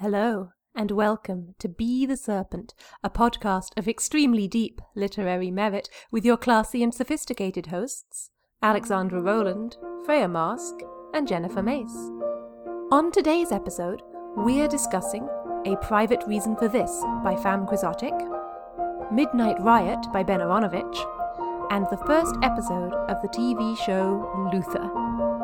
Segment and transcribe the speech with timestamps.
[0.00, 6.24] Hello, and welcome to Be the Serpent, a podcast of extremely deep literary merit with
[6.24, 8.30] your classy and sophisticated hosts,
[8.62, 9.76] Alexandra Rowland,
[10.06, 10.84] Freya Marske,
[11.14, 12.12] and Jennifer Mace.
[12.92, 14.02] On today's episode,
[14.36, 15.28] we're discussing
[15.66, 18.14] A Private Reason for This by Femme Quixotic,
[19.10, 25.37] Midnight Riot by Ben Aaronovitch, and the first episode of the TV show Luther.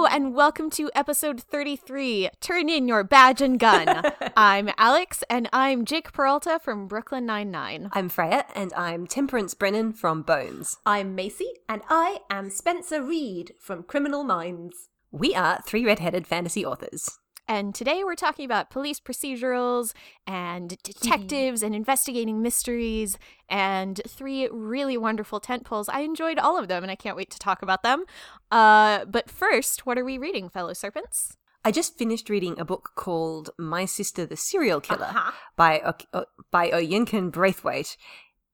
[0.00, 2.30] Hello and welcome to episode 33.
[2.40, 4.02] Turn in your badge and gun.
[4.34, 7.90] I'm Alex and I'm Jake Peralta from Brooklyn Nine-Nine.
[7.92, 10.78] I'm Freya, and I'm Temperance Brennan from Bones.
[10.86, 14.88] I'm Macy, and I am Spencer Reid from Criminal Minds.
[15.10, 17.18] We are three red-headed fantasy authors.
[17.50, 19.92] And today we're talking about police procedurals
[20.24, 23.18] and detectives and investigating mysteries
[23.48, 25.88] and three really wonderful tent poles.
[25.88, 28.04] I enjoyed all of them and I can't wait to talk about them.
[28.52, 31.36] Uh, but first, what are we reading, fellow serpents?
[31.64, 35.32] I just finished reading a book called My Sister the Serial Killer Uh-huh.
[35.56, 37.96] by O- O- by Oyinkan Braithwaite.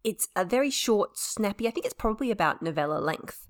[0.05, 1.69] It's a very short, snappy.
[1.69, 3.46] I think it's probably about novella length.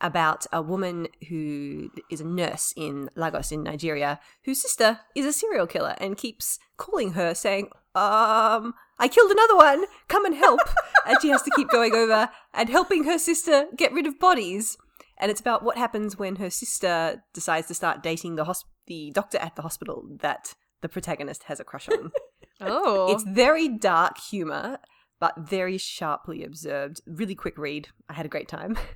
[0.00, 5.32] About a woman who is a nurse in Lagos in Nigeria, whose sister is a
[5.32, 9.84] serial killer and keeps calling her saying, "Um, I killed another one.
[10.08, 10.60] Come and help."
[11.06, 14.76] and she has to keep going over and helping her sister get rid of bodies.
[15.18, 19.10] And it's about what happens when her sister decides to start dating the hosp- the
[19.12, 22.12] doctor at the hospital that the protagonist has a crush on.
[22.60, 23.12] Oh.
[23.12, 24.78] It's very dark humor,
[25.20, 27.02] but very sharply observed.
[27.06, 27.88] Really quick read.
[28.08, 28.78] I had a great time.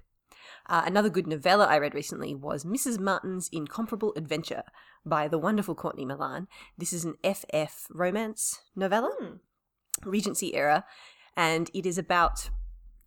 [0.70, 3.00] Uh, another good novella I read recently was Mrs.
[3.00, 4.62] Martin's Incomparable Adventure
[5.04, 6.46] by the wonderful Courtney Milan.
[6.78, 9.40] This is an FF romance novella,
[10.04, 10.84] Regency era,
[11.36, 12.50] and it is about,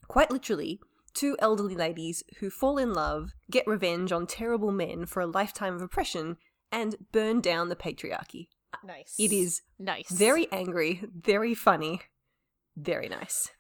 [0.10, 0.82] quite literally,
[1.14, 5.74] two elderly ladies who fall in love, get revenge on terrible men for a lifetime
[5.74, 6.36] of oppression,
[6.70, 8.50] and burn down the patriarchy.
[8.84, 9.16] nice.
[9.18, 10.12] It is nice.
[10.12, 12.02] very angry, very funny,
[12.76, 13.52] very nice.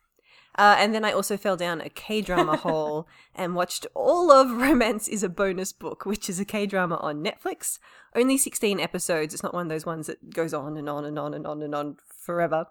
[0.56, 4.52] Uh, and then I also fell down a K drama hole and watched all of
[4.52, 7.80] Romance is a Bonus Book, which is a K drama on Netflix.
[8.16, 9.34] Only 16 episodes.
[9.34, 11.62] It's not one of those ones that goes on and on and on and on
[11.62, 12.68] and on forever.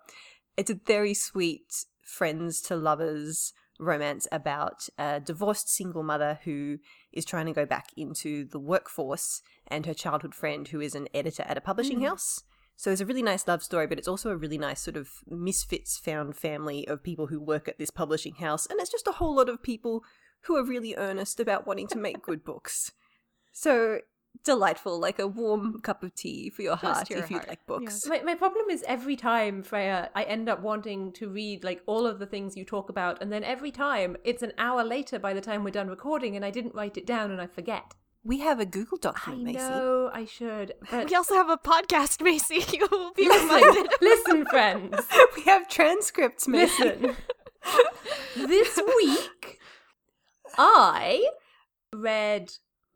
[0.56, 6.78] It's a very sweet friends to lovers romance about a divorced single mother who
[7.12, 11.08] is trying to go back into the workforce and her childhood friend who is an
[11.12, 12.44] editor at a publishing house.
[12.82, 15.08] So it's a really nice love story, but it's also a really nice sort of
[15.28, 18.66] misfits found family of people who work at this publishing house.
[18.66, 20.02] And it's just a whole lot of people
[20.46, 22.90] who are really earnest about wanting to make good books.
[23.52, 24.00] So
[24.42, 28.04] delightful, like a warm cup of tea for your heart your if you like books.
[28.04, 32.04] My, my problem is every time, Freya, I end up wanting to read like all
[32.04, 35.34] of the things you talk about, and then every time it's an hour later by
[35.34, 37.94] the time we're done recording, and I didn't write it down and I forget.
[38.24, 39.58] We have a Google I document, Macy.
[39.58, 42.64] know I should, but We also have a podcast, Macy.
[42.76, 43.88] You will be reminded.
[44.00, 44.96] listen, friends,
[45.36, 46.84] we have transcripts, Macy.
[46.84, 47.16] listen.
[48.36, 49.58] this week,
[50.56, 51.28] I
[51.94, 52.52] read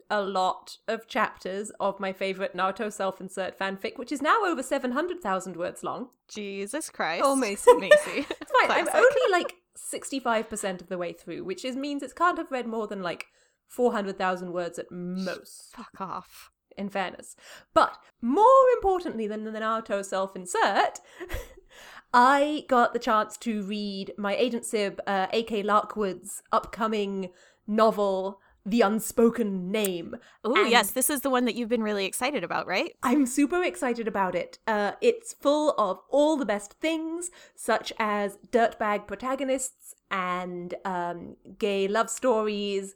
[0.08, 4.92] a lot of chapters of my favorite Naruto self-insert fanfic, which is now over seven
[4.92, 6.10] hundred thousand words long.
[6.28, 7.22] Jesus Christ.
[7.24, 7.72] Oh, Macy.
[7.74, 8.26] Macy.
[8.30, 8.70] It's fine.
[8.70, 12.66] I'm only like 65% of the way through, which is means it can't have read
[12.66, 13.26] more than like
[13.68, 16.50] 400,000 words at most, Fuck off.
[16.76, 17.36] in fairness.
[17.74, 18.46] But more
[18.76, 21.00] importantly than the Naruto self insert,
[22.12, 25.62] I got the chance to read my agent Sib, uh, A.K.
[25.62, 27.30] Larkwood's upcoming
[27.66, 30.16] novel, The Unspoken Name.
[30.44, 30.92] Oh, yes.
[30.92, 32.92] This is the one that you've been really excited about, right?
[33.02, 34.58] I'm super excited about it.
[34.66, 41.86] Uh, it's full of all the best things, such as dirtbag protagonists and um, gay
[41.88, 42.94] love stories,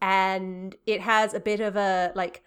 [0.00, 2.42] and it has a bit of a like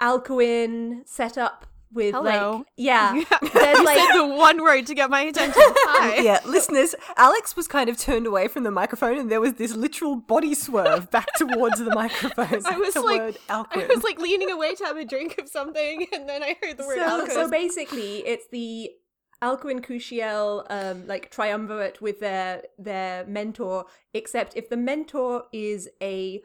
[0.00, 2.58] Alcuin setup with Hello.
[2.58, 5.62] like yeah, you there's said like the one word to get my attention.
[5.66, 6.16] Hi.
[6.22, 9.74] yeah, listeners, Alex was kind of turned away from the microphone, and there was this
[9.74, 12.62] literal body swerve back towards the microphone.
[12.64, 16.06] I was like, word I was like leaning away to have a drink of something,
[16.12, 17.44] and then I heard the word so, alcohol.
[17.44, 18.90] so basically, it's the
[19.42, 26.40] Alcuin Kushiel um, like triumvirate with their their mentor, except if the mentor is a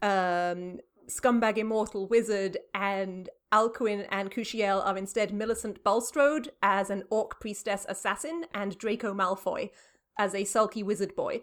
[0.00, 0.78] um,
[1.08, 7.86] scumbag immortal wizard and Alcuin and Kushiel are instead Millicent Bulstrode as an orc priestess
[7.88, 9.70] assassin and Draco Malfoy
[10.18, 11.42] as a sulky wizard boy.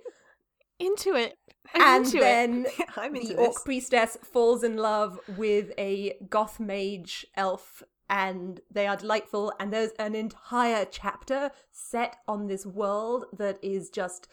[0.80, 1.36] into it.
[1.74, 2.22] I'm and into it.
[2.22, 2.66] then
[3.16, 8.96] into the orc priestess falls in love with a goth mage elf and they are
[8.98, 9.54] delightful.
[9.60, 14.28] And there's an entire chapter set on this world that is just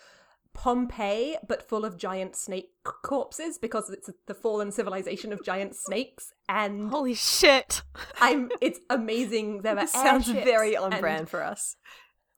[0.54, 6.32] Pompeii, but full of giant snake corpses because it's the fallen civilization of giant snakes.
[6.48, 7.82] And Holy shit.
[8.20, 9.62] I'm it's amazing.
[9.62, 11.76] There are sounds very on and- brand for us.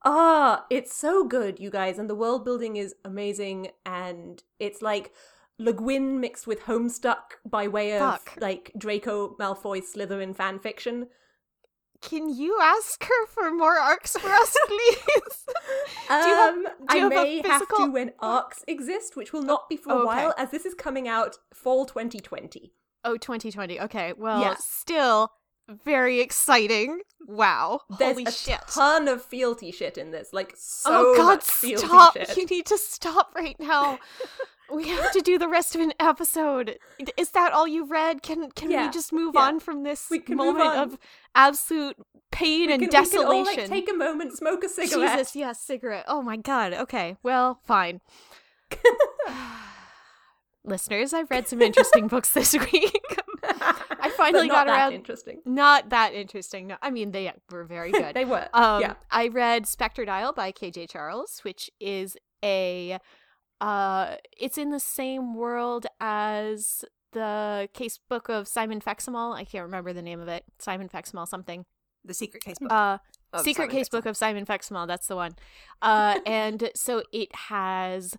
[0.07, 5.15] Ah, it's so good, you guys, and the world building is amazing, and it's like
[5.59, 8.37] Le Guin mixed with Homestuck by way of Fuck.
[8.39, 11.07] like Draco Malfoy Slytherin fan fiction.
[12.05, 15.45] Can you ask her for more arcs for us, please?
[16.09, 19.17] Do you have- Um, do I you have a may have to when arcs exist,
[19.17, 20.07] which will not be for a Okay.
[20.07, 22.73] while, as this is coming out fall 2020.
[23.07, 23.81] oh, 2020.
[23.81, 24.13] Okay.
[24.17, 24.55] Well, Yeah.
[24.59, 25.33] still
[25.69, 27.01] very exciting.
[27.27, 27.81] Wow.
[27.99, 28.61] There's Holy a shit.
[28.69, 32.13] ton of fealty shit in this, like so oh god, much fealty stop.
[32.15, 32.37] shit.
[32.37, 33.99] You need to stop right now.
[34.73, 36.79] we have to do the rest of an episode.
[37.17, 38.23] Is that all you've read?
[38.23, 39.41] Can can Yeah, we just move yeah.
[39.43, 40.99] on from this moment of
[41.35, 41.97] absolute
[42.31, 43.29] pain We and desolation?
[43.29, 45.19] We can all like take a moment, smoke a cigarette.
[45.19, 46.05] Jesus, yes, cigarette.
[46.09, 46.75] Oh my god.
[46.75, 47.17] Okay.
[47.23, 48.01] Well, fine.
[50.65, 53.01] Listeners, I've read some interesting books this week.
[53.49, 54.93] I finally got that around.
[54.93, 55.41] interesting.
[55.45, 56.67] Not that interesting.
[56.69, 58.15] No, I mean they were very good.
[58.15, 58.49] they were.
[58.53, 58.95] Um, yeah.
[59.11, 62.99] I read Spectred Isle by KJ Charles, which is a
[63.61, 69.35] uh it's in the same world as the case book of Simon Feximal.
[69.35, 70.45] I can't remember the name of it.
[70.59, 71.65] Simon Feximal something.
[72.05, 72.73] The secret case book.
[72.73, 72.99] Uh
[73.33, 73.89] of Secret Simon Case.
[73.89, 75.33] Book of Simon Feximal, that's the one.
[75.83, 78.15] Uh and so it has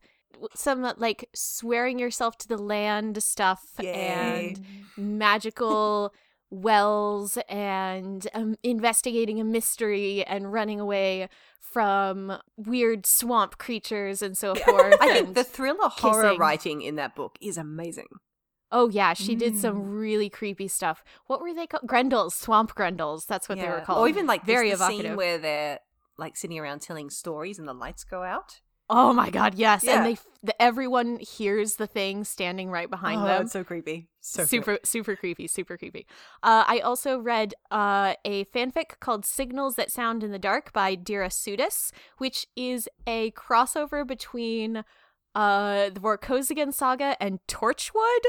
[0.54, 4.62] some like swearing yourself to the land stuff and
[4.98, 6.14] magical
[6.50, 11.28] wells and um, investigating a mystery and running away
[11.60, 14.96] from weird swamp creatures and so forth.
[15.02, 16.40] I think the thriller horror kissing.
[16.40, 18.08] writing in that book is amazing.
[18.72, 19.58] oh yeah, she did Mm.
[19.58, 21.04] some really creepy stuff.
[21.28, 21.88] What were they called?
[21.88, 23.26] Grendels, swamp grendels.
[23.26, 24.00] That's what they were called.
[24.00, 25.06] Or even like very evocative.
[25.06, 25.80] scene where they're
[26.18, 28.62] like sitting around telling stories and the lights go out.
[28.90, 29.98] Oh my god, yes, Yeah.
[29.98, 33.42] and they the, everyone hears the thing standing right behind oh, them.
[33.44, 34.08] it's so creepy.
[34.22, 36.08] So super super creepy super creepy
[36.42, 40.96] uh, i also read uh, a fanfic called signals that sound in the dark by
[40.96, 44.84] dira sudis which is a crossover between
[45.36, 48.26] uh, the vorkosigan saga and torchwood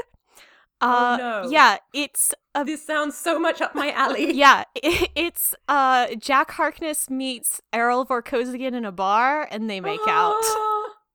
[0.81, 1.49] uh, no.
[1.49, 4.31] yeah it's a This sounds so much up my alley.
[4.43, 9.99] yeah, i- it's uh Jack Harkness meets Aral Vorkosigan in a bar and they make
[10.07, 10.41] out.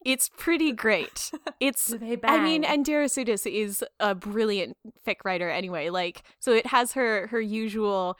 [0.04, 1.30] It's pretty great.
[1.60, 4.76] It's Do they I mean, and Dira Sudis is a brilliant
[5.06, 5.90] fic writer anyway.
[5.90, 8.16] Like, so it has her her usual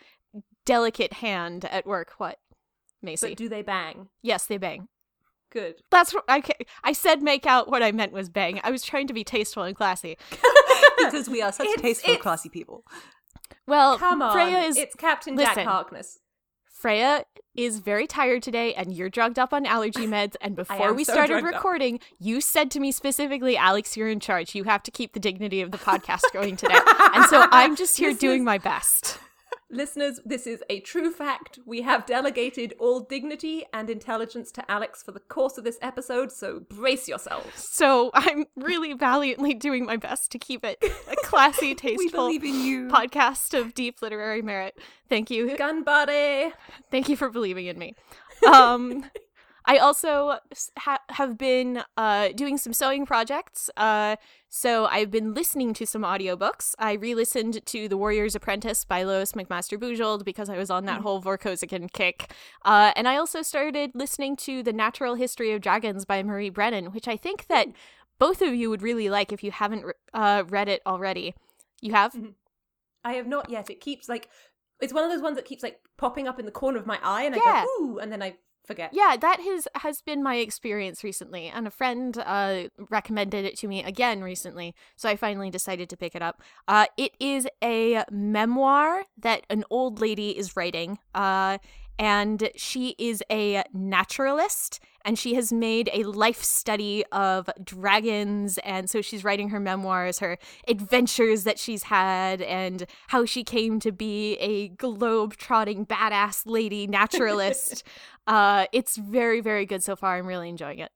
[0.65, 2.12] delicate hand at work.
[2.19, 2.38] What,
[3.03, 3.31] Macy?
[3.31, 4.09] But do they bang?
[4.23, 4.87] yes, they bang.
[5.52, 5.75] Good.
[5.90, 6.43] That's what I
[6.82, 7.22] I said.
[7.22, 7.69] Make out.
[7.70, 8.60] What I meant was bang.
[8.64, 10.16] I was trying to be tasteful and classy.
[10.99, 12.84] because we are such It's- tasteful, it's- classy people.
[13.66, 14.32] Well, Come on.
[14.32, 15.54] Freya is it's Captain Listen.
[15.54, 16.19] Jack Harkness.
[16.72, 20.34] Freya is very tired today, and you're drugged up on allergy meds.
[20.40, 21.54] And before we so started drugged up.
[21.54, 24.54] recording, you said to me specifically, Alex, you're in charge.
[24.56, 26.78] You have to keep the dignity of the podcast going today.
[27.14, 29.19] and so I'm just here This doing is- my best.
[29.73, 31.59] Listeners, this is a true fact.
[31.65, 36.31] We have delegated all dignity and intelligence to Alex for the course of this episode,
[36.31, 37.49] so brace yourselves.
[37.71, 40.77] So I'm really valiantly doing my best to keep it
[41.11, 44.79] a classy, tasteful podcast of deep literary merit.
[45.09, 45.57] Thank you.
[45.57, 46.53] Gun buddy!
[46.91, 47.95] Thank you for believing in me.
[48.47, 49.07] Um,
[49.64, 50.38] I also
[50.79, 53.71] ha- have been uh, doing some sewing projects.
[53.76, 54.16] Uh,
[54.49, 56.75] so I've been listening to some audiobooks.
[56.78, 61.00] I re-listened to The Warrior's Apprentice by Lois McMaster Bujold because I was on that
[61.00, 62.33] whole Vorkosigan kick.
[62.64, 66.87] Uh, and I also started listening to The Natural History of Dragons by Marie Brennan,
[66.87, 67.69] which I think that
[68.19, 71.35] both of you would really like if you haven't re- uh, read it already.
[71.81, 72.14] You have?
[73.04, 73.71] I have not yet.
[73.71, 74.28] It keeps like
[74.81, 76.99] it's one of those ones that keeps like popping up in the corner of my
[77.02, 78.90] eye, and I go ooh, and then I forget.
[78.92, 83.69] Yeah, that has has been my experience recently, and a friend uh, recommended it to
[83.69, 86.42] me again recently, so I finally decided to pick it up.
[86.69, 91.59] Uh, it is a memoir that an old lady is writing, uh,
[91.99, 98.88] and she is a naturalist, and she has made a life study of dragons, and
[98.88, 103.92] so she's writing her memoirs, her adventures that she's had, and how she came to
[103.92, 107.84] be a globe-trotting badass lady naturalist.
[108.25, 110.16] Uh, it's very, very good so far.
[110.16, 110.92] I'm really enjoying it.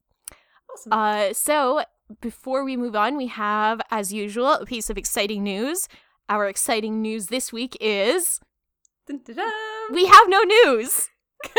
[0.73, 0.93] Awesome.
[0.93, 1.83] Uh, so
[2.21, 5.89] before we move on, we have, as usual, a piece of exciting news.
[6.29, 8.41] Our exciting news this week is
[9.07, 9.53] Dun, dun, dun.
[9.93, 11.09] we have no news.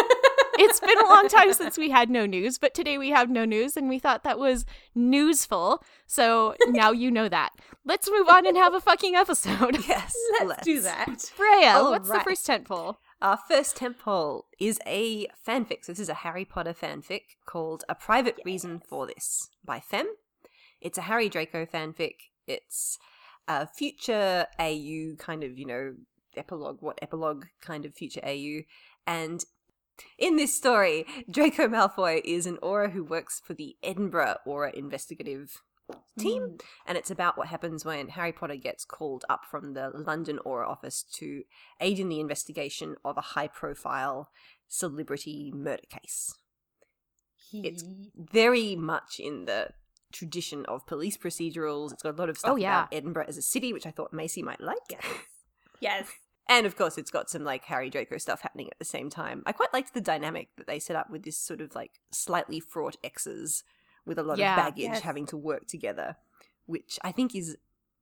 [0.60, 3.46] it's been a long time since we had no news, but today we have no
[3.46, 5.84] news, and we thought that was newsful.
[6.06, 7.52] So now you know that.
[7.86, 9.78] Let's move on and have a fucking episode.
[9.88, 10.14] Yes,
[10.46, 11.22] Let's, do that.
[11.22, 12.96] Freya, All what's the first tentpole?
[13.22, 15.86] Our first temple is a fanfic.
[15.86, 20.14] So this is a Harry Potter fanfic called A Private Reason for This by Femme.
[20.82, 22.16] It's a Harry Draco fanfic.
[22.46, 23.00] It's
[23.48, 25.94] a future AU kind of, you know,
[26.38, 28.62] epilogue, what epilogue kind of future AU.
[29.06, 29.44] And
[30.18, 35.62] in this story, Draco Malfoy is an Auror who works for the Edinburgh Auror investigative
[36.20, 36.42] team.
[36.44, 36.62] Mm.
[36.86, 40.68] And it's about what happens when Harry Potter gets called up from the London Auror
[40.68, 41.44] office to
[41.80, 44.30] aid in the investigation of a high profile
[44.68, 46.36] celebrity murder case.
[47.54, 49.70] It's very much in the
[50.12, 51.94] tradition of police procedurals.
[51.94, 52.80] It's got a lot of oh, stuff Oh, yeah.
[52.80, 55.02] about Edinburgh as a city, which I thought Macy might like.
[55.80, 56.10] Yes.
[56.50, 59.44] And of course, it's got some like Harry Draco stuff happening at the same time.
[59.46, 62.60] I quite liked the dynamic that they set up with this sort of like slightly
[62.60, 63.64] fraught exes
[64.06, 64.54] with a lot Yeah.
[64.54, 65.02] of baggage Yes.
[65.02, 66.16] having to work together,
[66.66, 67.58] which I think is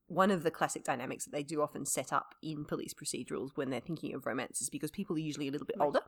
[0.07, 3.71] one of the classic dynamics that they do often set up in police procedurals when
[3.71, 5.85] they're thinking of romances because people are usually a little bit Right.
[5.85, 6.01] older.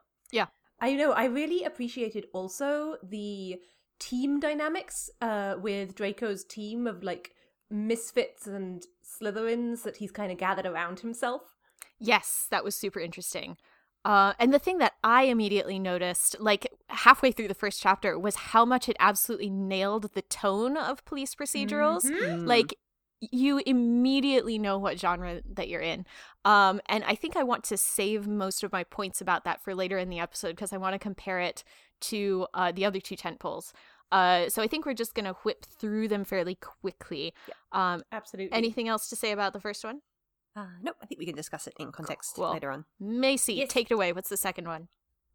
[0.79, 1.12] I know.
[1.13, 3.60] I really appreciated also the
[3.98, 7.32] team dynamics uh, with Draco's team of like
[7.72, 11.57] misfits and Slytherins that he's kind of gathered around himself.
[12.00, 13.58] Yes, that was super interesting.
[14.06, 18.36] Uh, and the thing that I immediately noticed, like halfway through the first chapter, was
[18.36, 22.06] how much it absolutely nailed the tone of police procedurals.
[22.06, 22.48] Mm.
[22.48, 22.77] Like
[23.20, 26.06] you immediately know what genre that you're in.
[26.46, 29.74] Um, and I think I want to save most of my points about that for
[29.74, 31.63] later in the episode because I want to compare it
[32.01, 33.74] to uh, the other two tent poles.
[34.12, 37.34] Uh, so I think we're just gonna whip through them fairly quickly.
[37.72, 38.56] Um, Absolutely.
[38.56, 40.01] anything else to say about the first one?
[40.58, 42.52] Uh, no, I think we can discuss it in context Cool.
[42.54, 42.86] later on.
[43.00, 43.70] Macy, Yes.
[43.70, 44.12] take it away.
[44.12, 44.88] What's the second one?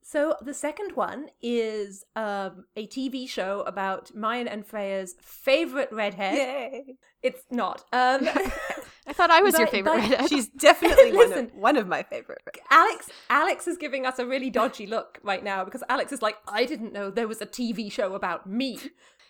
[0.05, 6.35] So the second one is um, a TV show about Mayan and Freya's favorite redhead.
[6.35, 6.97] Yay!
[7.23, 7.85] It's not.
[7.93, 8.29] Um,
[9.07, 10.29] I thought I was your favorite but redhead.
[10.29, 11.51] She's definitely one, of, Listen.
[11.55, 12.41] one of my favorite.
[12.71, 16.37] Alex Alex is giving us a really dodgy look right now because Alex is like,
[16.49, 18.81] I didn't know there was a TV show about me.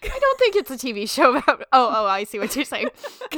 [0.04, 1.62] I don't think it's a TV show about.
[1.72, 2.88] Oh, oh, I see what you're saying.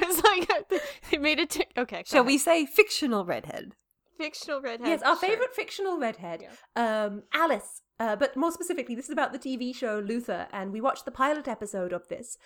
[0.00, 1.50] it's like they made it.
[1.50, 2.26] To, okay, Shall ahead.
[2.26, 3.72] we say fictional redhead?
[4.18, 4.88] fictional redhead?
[4.88, 5.28] Yes, our Sure.
[5.28, 7.82] favorite fictional redhead, um, Alice.
[8.00, 11.10] Uh, but more specifically, this is about the TV show Luther, and we watched the
[11.10, 12.38] pilot episode of this.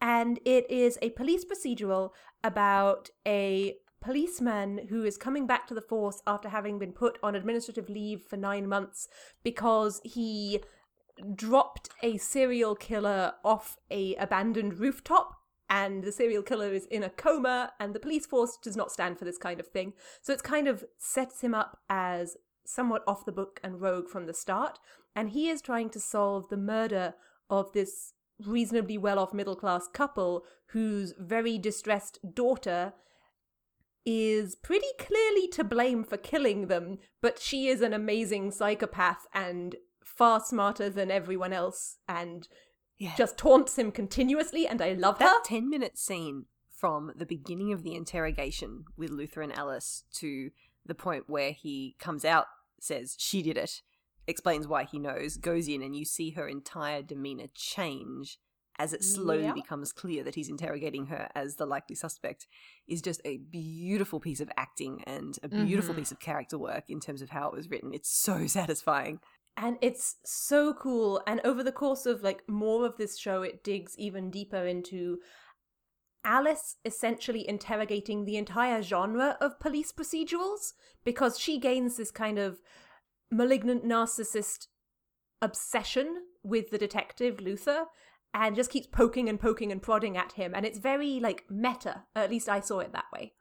[0.00, 2.10] And it is a police procedural
[2.42, 7.34] about a policeman who is coming back to the force after having been put on
[7.34, 9.08] administrative leave for nine months
[9.42, 10.60] because he
[11.34, 15.36] dropped a serial killer off a abandoned rooftop
[15.70, 19.18] and the serial killer is in a coma and the police force does not stand
[19.18, 19.92] for this kind of thing.
[20.20, 24.26] So it's kind of sets him up as somewhat off the book and rogue from
[24.26, 24.78] the start
[25.14, 27.14] and he is trying to solve the murder
[27.48, 28.12] of this
[28.44, 32.92] reasonably well-off middle-class couple whose very distressed daughter
[34.04, 39.76] is pretty clearly to blame for killing them, but she is an amazing psychopath and
[40.16, 42.48] far smarter than everyone else and
[42.98, 43.14] Yeah.
[43.16, 45.24] just taunts him continuously and I love her.
[45.24, 50.50] that 10 minute scene from the beginning of the interrogation with Luther and Alice to
[50.86, 52.46] the point where he comes out,
[52.80, 53.82] says she did it,
[54.26, 58.38] explains why he knows, goes in, and you see her entire demeanor change
[58.78, 59.52] as it slowly Yeah.
[59.52, 62.46] becomes clear that he's interrogating her as the likely suspect
[62.88, 65.98] is just a beautiful piece of acting and a beautiful Mhm.
[65.98, 67.94] piece of character work in terms of how it was written.
[67.94, 69.20] It's so satisfying.
[69.56, 71.22] And it's so cool.
[71.26, 75.18] And over the course of like more of this show, it digs even deeper into
[76.24, 80.72] Alice essentially interrogating the entire genre of police procedurals
[81.04, 82.58] because she gains this kind of
[83.30, 84.68] malignant narcissist
[85.42, 87.84] obsession with the detective Luther
[88.32, 92.04] and just keeps poking and poking and prodding at him and it's very like meta
[92.16, 93.32] at least i saw it that way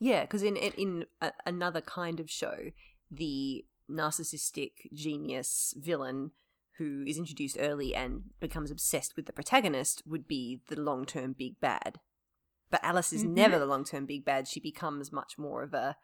[0.00, 2.70] Yeah, because in in, in a, another kind of show,
[3.10, 6.30] the narcissistic genius villain
[6.78, 11.34] who is introduced early and becomes obsessed with the protagonist would be the long term
[11.36, 12.00] big bad.
[12.70, 13.30] But Alice is Mhm.
[13.34, 14.46] never the long term big bad.
[14.48, 15.96] She becomes much more of a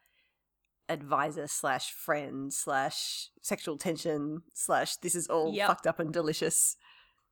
[0.88, 5.66] advisor slash friend slash sexual tension slash this is all Yep.
[5.68, 6.76] fucked up and delicious.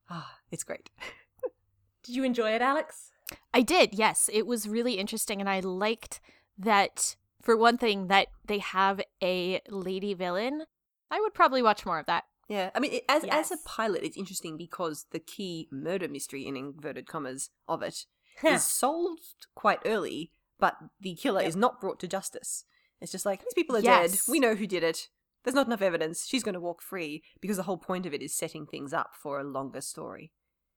[0.09, 0.89] Ah, it's great.
[2.03, 3.11] did you enjoy it alex
[3.53, 4.29] I did, yes.
[4.31, 6.19] It was really interesting, and I liked
[6.59, 10.63] that, for one thing, that they have a lady villain.
[11.11, 12.23] I would probably watch more of that.
[12.49, 16.45] Yeah, I mean, it, as as a pilot, it's interesting because the key murder mystery
[16.45, 18.05] in inverted commas of it
[18.41, 18.57] Huh.
[18.57, 21.49] solved quite early, but the killer Yep.
[21.49, 22.65] is not brought to justice.
[23.01, 24.11] It's just like these people are Yes.
[24.11, 24.19] dead.
[24.31, 25.09] We know who did it.
[25.43, 26.25] there's not enough evidence.
[26.25, 29.11] She's going to walk free because the whole point of it is setting things up
[29.13, 30.31] for a longer story.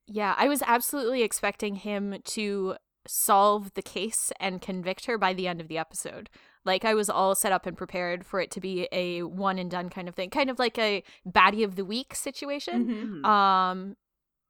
[0.06, 2.76] Yeah, I was absolutely expecting him to
[3.08, 6.28] solve the case and convict her by the end of the episode.
[6.64, 9.70] Like I was all set up and prepared for it to be a one and
[9.70, 13.22] done kind of thing, kind of like a baddie of the week situation.
[13.24, 13.26] Mhm.
[13.26, 13.96] Um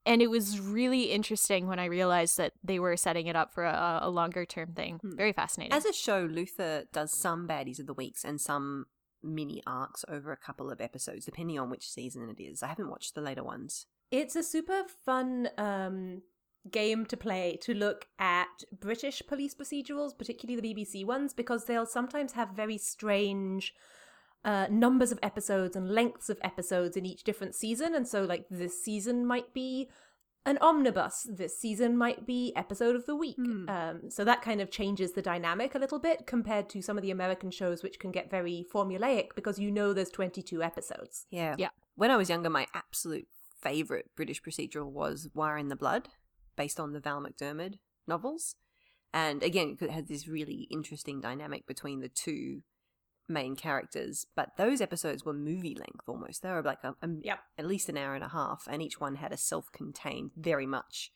[0.07, 3.65] and it was really interesting when I realized that they were setting it up for
[3.65, 4.99] a, a longer term thing.
[5.03, 5.17] Hmm.
[5.17, 5.73] Very fascinating.
[5.75, 8.87] As a show, Luther does some baddies of the weeks and some
[9.23, 12.62] mini arcs over a couple of episodes, depending on which season it is.
[12.62, 13.85] I haven't watched the later ones.
[14.11, 16.23] It's a super fun um,
[16.71, 21.87] game to play to look at British police procedurals, particularly the BBC ones, because they'll
[21.87, 23.75] sometimes have very strange
[24.45, 27.95] uh, numbers of episodes and lengths of episodes in each different season.
[27.95, 29.88] And so, like, this season might be
[30.47, 33.37] an omnibus, this season might be episode of the week.
[33.37, 33.69] Hmm.
[33.69, 37.03] Um, so that kind of changes the dynamic a little bit compared to some of
[37.03, 41.27] the American shows, which can get very formulaic because you know there's 22 episodes.
[41.31, 41.55] Yeah.
[41.59, 41.69] Yeah.
[41.97, 43.27] When I was younger, my absolute
[43.61, 46.09] favourite British procedural was Wire in the Blood,
[46.59, 48.57] based on the Val McDermid novels.
[49.15, 52.62] And again, it had this really interesting dynamic between the two
[53.29, 54.27] main characters.
[54.37, 56.43] But those episodes were movie length almost.
[56.43, 57.38] They were like a, a- Yep.
[57.57, 60.67] at least an hour and a half, and each one had a self contained, very
[60.67, 61.11] much,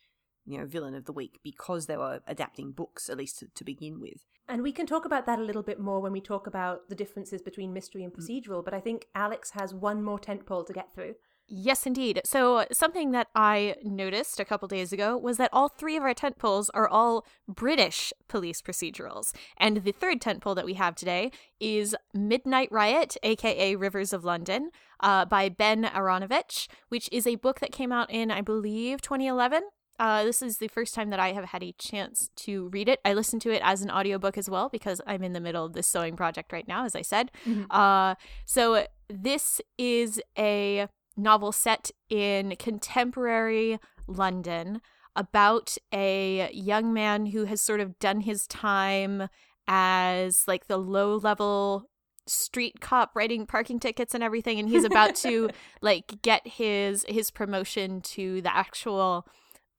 [0.47, 3.65] you know, villain of the week because they were adapting books, at least to, to
[3.65, 4.25] begin with.
[4.49, 6.95] And we can talk about that a little bit more when we talk about the
[6.95, 8.19] differences between mystery and mm.
[8.19, 11.15] procedural, but I think Alex has one more tentpole to get through.
[11.49, 12.23] Yes, indeed.
[12.25, 16.15] So, something that I noticed a couple days ago was that all three of our
[16.15, 19.33] tentpoles are all British police procedurals.
[19.59, 21.31] And the third tentpole that we have today
[21.61, 24.71] is Midnight Riot, aka Rivers of London,
[25.01, 29.63] uh, by Ben Aaronovitch, which is a book that came out in, I believe, 2011.
[29.99, 32.99] Uh, this is the first time that I have had a chance to read it.
[33.05, 35.75] I listened to it as an audiobook as well because I'm in the middle of
[35.75, 37.31] this sewing project right now, as I said.
[37.71, 38.15] Uh,
[38.47, 44.81] so, this is a novel set in contemporary London
[45.14, 49.28] about a young man who has sort of done his time
[49.69, 51.88] as like the low level
[52.26, 55.50] street cop writing parking tickets and everything and he's about to
[55.83, 59.26] like get his his promotion to the actual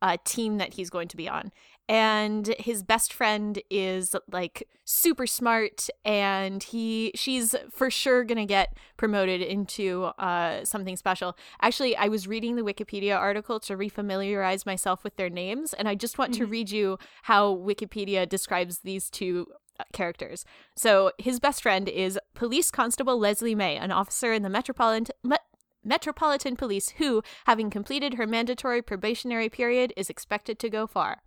[0.01, 1.51] uh, team that he's going to be on
[1.89, 8.77] and his best friend is like super smart and he she's for sure gonna get
[8.97, 11.37] promoted into uh something special.
[11.61, 15.95] Actually i was reading the wikipedia article to refamiliarize myself with their names and i
[15.95, 19.47] just want to read you how wikipedia describes these two
[19.79, 20.45] uh, characters.
[20.75, 25.37] So his best friend is police constable leslie may an officer in the metropolitan Me-
[25.83, 31.21] Metropolitan Police, who, having completed her mandatory probationary period, is expected to go far.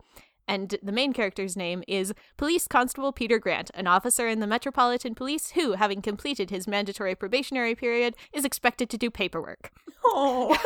[0.49, 5.15] And the main character's name is Police Constable Peter Grant, an officer in the Metropolitan
[5.15, 9.73] Police who, having completed his mandatory probationary period, is expected to do paperwork.
[10.05, 10.57] Oh.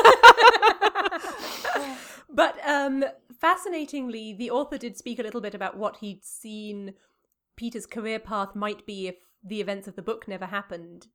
[2.31, 3.05] but um,
[3.41, 6.95] fascinatingly, the author did speak a little bit about what he'd seen
[7.57, 11.07] Peter's career path might be if the events of the book never happened.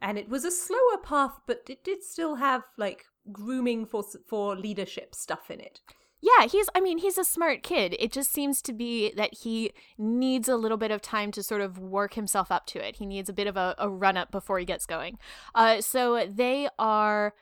[0.00, 4.54] And it was a slower path, but it did still have like grooming for for
[4.54, 5.80] leadership stuff in it.
[6.24, 7.94] Yeah, he's, I mean, he's a smart kid.
[7.98, 11.60] It just seems to be that he needs a little bit of time to sort
[11.60, 12.96] of work himself up to it.
[12.96, 15.18] He needs a bit of a, a run up before he gets going.
[15.54, 17.34] Uh, so they are,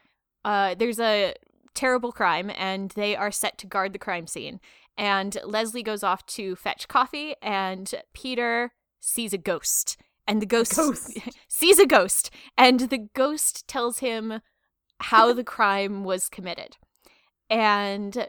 [0.44, 1.34] uh, there's a
[1.74, 4.58] terrible crime and they are set to guard the crime scene.
[4.98, 9.96] And Leslie goes off to fetch coffee and Peter sees a ghost.
[10.26, 11.18] And the ghost, ghost.
[11.48, 12.32] sees a ghost.
[12.58, 14.40] And the ghost tells him
[14.98, 16.78] how the crime was committed.
[17.48, 18.28] And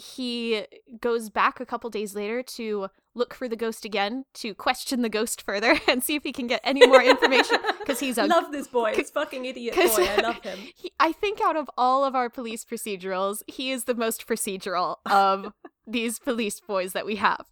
[0.00, 0.64] he
[1.00, 5.08] goes back a couple days later to look for the ghost again to question the
[5.08, 8.50] ghost further and see if he can get any more information because he's a love
[8.52, 8.94] this boy.
[8.94, 10.58] This fucking idiot boy I love him.
[10.74, 14.96] he, I think out of all of our police procedurals, he is the most procedural
[15.06, 15.52] of
[15.86, 17.44] these police boys that we have.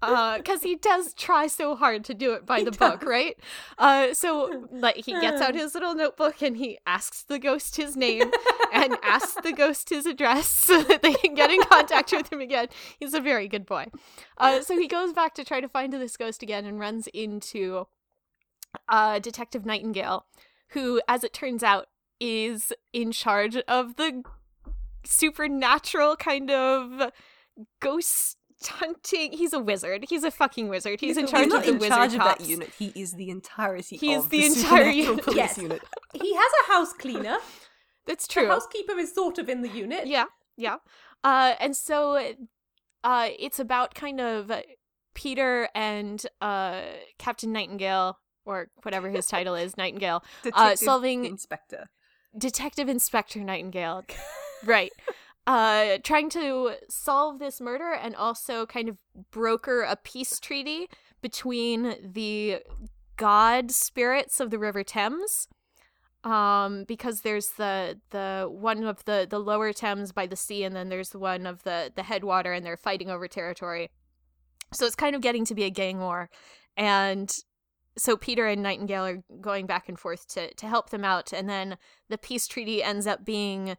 [0.00, 3.36] Because he does try so hard to do it by He the book, right?
[3.78, 7.96] Uh, so like he gets out his little notebook and he asks the ghost his
[7.98, 8.30] name
[8.72, 12.40] and asks the ghost his address so that they can get in contact with him
[12.40, 12.68] again.
[12.98, 13.86] He's a very good boy.
[14.38, 17.86] Uh, so he goes back to try to find this ghost again and runs into
[18.88, 20.26] uh, Detective Nightingale,
[20.70, 21.86] who, as it turns out,
[22.20, 24.22] is in charge of the
[25.04, 27.10] supernatural kind of
[27.80, 28.36] ghost
[28.68, 29.32] hunting.
[29.32, 30.06] He's a wizard.
[30.08, 31.00] He's a fucking wizard.
[31.00, 32.70] He's in charge He's not of the in wizard charge of that unit.
[32.78, 35.24] He is the entirety He is of the the, entire unit.
[35.24, 35.58] police Yes.
[35.58, 35.82] unit.
[36.14, 37.36] He has a house cleaner.
[38.06, 38.42] That's true.
[38.46, 40.06] The housekeeper is sort of in the unit.
[40.06, 40.24] Yeah,
[40.56, 40.76] yeah.
[41.22, 42.34] Uh, and so
[43.04, 44.50] uh, it's about kind of
[45.14, 46.80] Peter and uh,
[47.18, 51.88] Captain Nightingale or whatever his title is, Nightingale, uh, solving inspector.
[52.36, 54.04] Detective Inspector Nightingale.
[54.64, 54.92] right.
[55.46, 58.98] Uh, trying to solve this murder and also kind of
[59.30, 60.88] broker a peace treaty
[61.22, 62.58] between the
[63.16, 65.48] god spirits of the River Thames.
[66.22, 70.76] Um, because there's the the one of the the lower Thames by the sea, and
[70.76, 73.90] then there's the one of the the headwater, and they're fighting over territory.
[74.72, 76.28] So it's kind of getting to be a gang war,
[76.76, 77.34] and
[77.96, 81.48] so Peter and Nightingale are going back and forth to to help them out, and
[81.48, 81.78] then
[82.10, 83.76] the peace treaty ends up being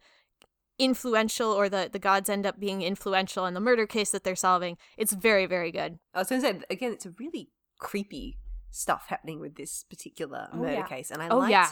[0.82, 4.36] influential, or the the gods end up being influential in the murder case that they're
[4.36, 4.78] solving.
[4.98, 6.00] It's very very good.
[6.14, 8.38] I was going to say again, it's a really creepy
[8.72, 10.88] stuff happening with this particular Oh, murder yeah.
[10.88, 11.72] case, and I Oh, liked yeah.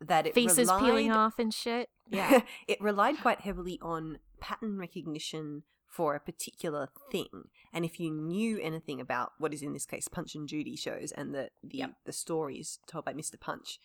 [0.00, 1.88] that it Faces relied, peeling off and shit.
[2.08, 2.40] Yeah.
[2.68, 7.48] it relied quite heavily on pattern recognition for a particular thing.
[7.72, 11.12] And if you knew anything about what is in this case Punch and Judy shows
[11.12, 13.38] and the the, the stories told by Mr.
[13.40, 13.80] Punch,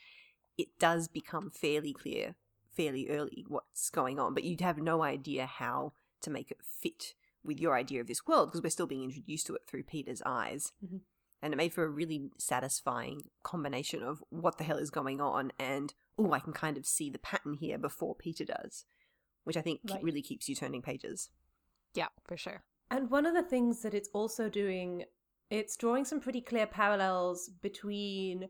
[0.58, 2.36] it does become fairly clear
[2.76, 7.14] fairly early what's going on, but you'd have no idea how to make it fit
[7.44, 10.22] with your idea of this world because we're still being introduced to it through Peter's
[10.26, 10.72] eyes.
[10.84, 11.02] Mhm.
[11.42, 15.52] And it made for a really satisfying combination of what the hell is going on
[15.60, 18.86] and, oh, I can kind of see the pattern here before Peter does,
[19.44, 20.04] which I think ke- Right.
[20.04, 21.30] really keeps you turning pages.
[21.96, 22.64] yeah, for sure.
[22.90, 25.04] And one of the things that it's also doing,
[25.50, 28.50] it's drawing some pretty clear parallels between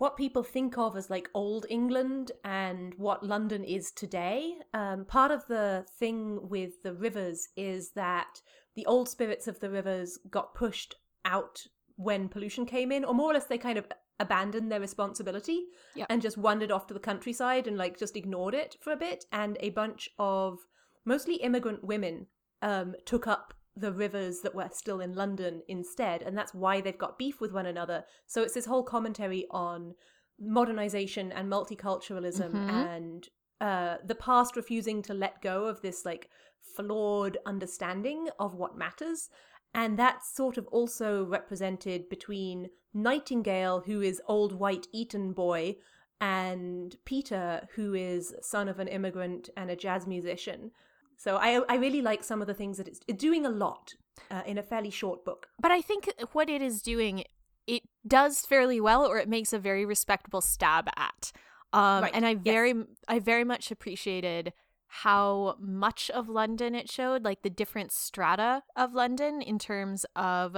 [0.00, 4.54] what people think of as like old England and what London is today.
[4.72, 8.40] Um, part of the thing with the rivers is that
[8.76, 10.94] the old spirits of the rivers got pushed
[11.26, 13.84] out when pollution came in, or more or less they kind of
[14.18, 16.06] abandoned their responsibility Yep.
[16.08, 19.26] and just wandered off to the countryside and like just ignored it for a bit.
[19.32, 20.60] And a bunch of
[21.04, 22.26] mostly immigrant women
[22.62, 26.98] um, took up the rivers that were still in London instead, and that's why they've
[26.98, 28.04] got beef with one another.
[28.26, 29.94] So it's this whole commentary on
[30.38, 32.68] modernization and multiculturalism Mhm.
[32.70, 33.28] and
[33.60, 36.30] uh, the past refusing to let go of this like
[36.74, 39.28] flawed understanding of what matters.
[39.74, 45.76] And that's sort of also represented between Nightingale, who is old white Eton boy,
[46.20, 50.72] and Peter, who is son of an immigrant and a jazz musician.
[51.20, 53.92] So I I really like some of the things that it's, it's doing a lot
[54.30, 55.48] uh, in a fairly short book.
[55.60, 57.24] But I think what it is doing,
[57.66, 61.30] it does fairly well, or it makes a very respectable stab at.
[61.74, 62.40] Um, Right, And I yes.
[62.42, 62.74] very,
[63.06, 64.54] I very much appreciated
[64.86, 70.56] how much of London it showed, like the different strata of London in terms of,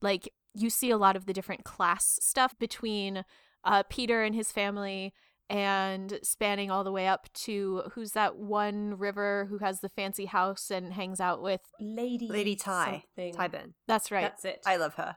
[0.00, 3.24] like, you see a lot of the different class stuff between
[3.64, 5.12] uh, Peter and his family
[5.50, 10.24] and spanning all the way up to who's that one river who has the fancy
[10.26, 13.34] house and hangs out with Lady Lady Ty, something.
[13.34, 13.72] Tyburn.
[13.86, 14.60] that's right That's it.
[14.66, 15.16] I love her.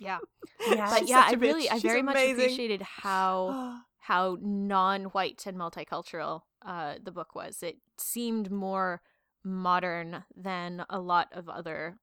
[0.00, 0.18] yeah
[0.70, 1.72] yeah, but She's yeah such i a really bitch.
[1.72, 2.44] i She's very much amazing.
[2.44, 9.02] appreciated how how non-white and multicultural uh the book was it seemed more
[9.44, 11.98] modern than a lot of other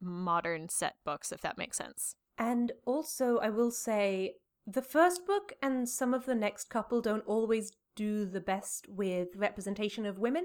[0.00, 4.34] modern set books if that makes sense And also, I will say
[4.66, 9.28] the first book and some of the next couple don't always do the best with
[9.36, 10.44] representation of women.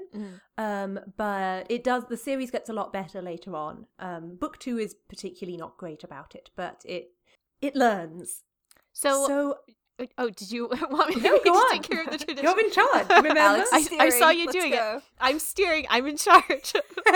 [0.58, 2.06] Um, but it does.
[2.06, 3.86] The series gets a lot better later on.
[4.00, 7.12] Um, book two is particularly not great about it, but it
[7.62, 8.44] it learns.
[8.94, 9.56] so, so
[10.18, 11.72] oh did you want me No, to go on.
[11.72, 13.10] take care of the tradition You're in charge.
[13.10, 13.40] Remember?
[13.40, 14.98] Alex I, I saw you Let's doing go.
[14.98, 16.74] it i'm steering i'm in charge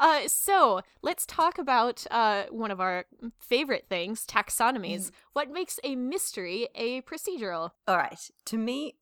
[0.00, 3.06] Uh, so let's talk about uh, one of our
[3.40, 5.10] favorite things, taxonomies.
[5.32, 7.72] What makes a mystery a procedural?
[7.88, 8.30] All right.
[8.46, 8.94] To me,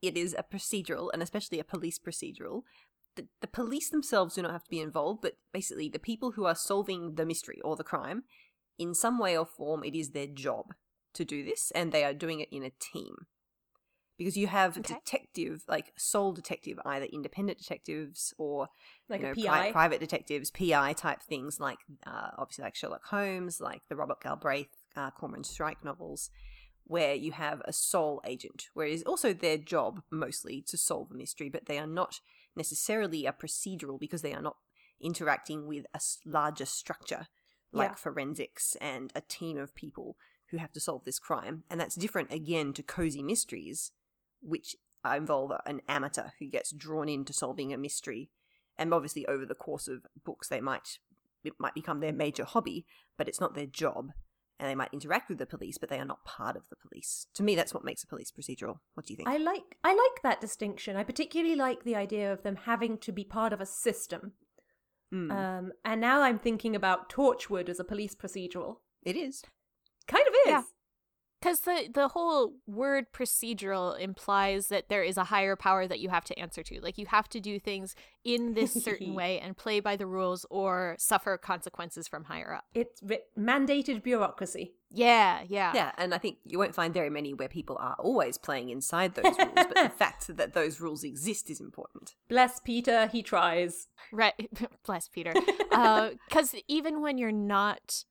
[0.00, 2.62] it is a procedural, and especially a police procedural.
[3.16, 6.44] The, the police themselves do not have to be involved, but basically, the people who
[6.44, 8.22] are solving the mystery or the crime,
[8.78, 10.66] in some way or form, it is their job
[11.14, 13.26] to do this, and they are doing it in a team.
[14.16, 14.94] Because you have Okay.
[14.94, 18.68] detective, like sole detective, either independent detectives or
[19.08, 23.04] like you know, a pri- private detectives, PI type things, like uh, obviously like Sherlock
[23.06, 26.30] Holmes, like the Robert Galbraith, uh, Cormoran Strike novels,
[26.84, 31.10] where you have a sole agent, where it is also their job mostly to solve
[31.10, 32.20] a mystery, but they are not
[32.54, 34.56] necessarily a procedural because they are not
[35.00, 37.26] interacting with a larger structure
[37.72, 37.94] like Yeah.
[37.96, 40.16] forensics and a team of people
[40.54, 41.64] who have to solve this crime.
[41.68, 43.90] And that's different again to cozy mysteries,
[44.40, 48.30] which involve an amateur who gets drawn into solving a mystery.
[48.78, 50.98] And obviously, over the course of books, they might
[51.42, 52.86] it might become their major hobby,
[53.18, 54.12] but it's not their job.
[54.58, 57.26] And they might interact with the police, but they are not part of the police.
[57.34, 58.76] To me, that's what makes a police procedural.
[58.94, 59.28] What do you think?
[59.28, 60.96] I like I like that distinction.
[60.96, 64.32] I particularly like the idea of them having to be part of a system.
[65.12, 68.76] Mm, Um, and now I'm thinking about Torchwood as a police procedural.
[69.04, 69.42] it is.
[70.44, 70.66] Kind of is.
[70.66, 70.70] Yeah.
[71.44, 76.08] Because the, the whole word procedural implies that there is a higher power that you
[76.08, 76.80] have to answer to.
[76.80, 80.46] Like, you have to do things in this certain way and play by the rules
[80.48, 82.64] or suffer consequences from higher up.
[82.72, 84.72] It's ri- mandated bureaucracy.
[84.90, 85.72] Yeah, yeah.
[85.74, 89.14] Yeah, and I think you won't find very many where people are always playing inside
[89.14, 92.14] those rules, but the fact that those rules exist is important.
[92.26, 93.88] Bless Peter, he tries.
[94.12, 94.48] Right.
[94.86, 95.34] Bless Peter.
[95.70, 98.04] Uh, because even when you're not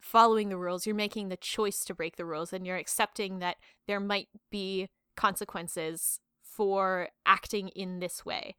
[0.00, 3.56] following the rules, you're making the choice to break the rules and you're accepting that
[3.86, 8.56] there might be consequences for acting in this way.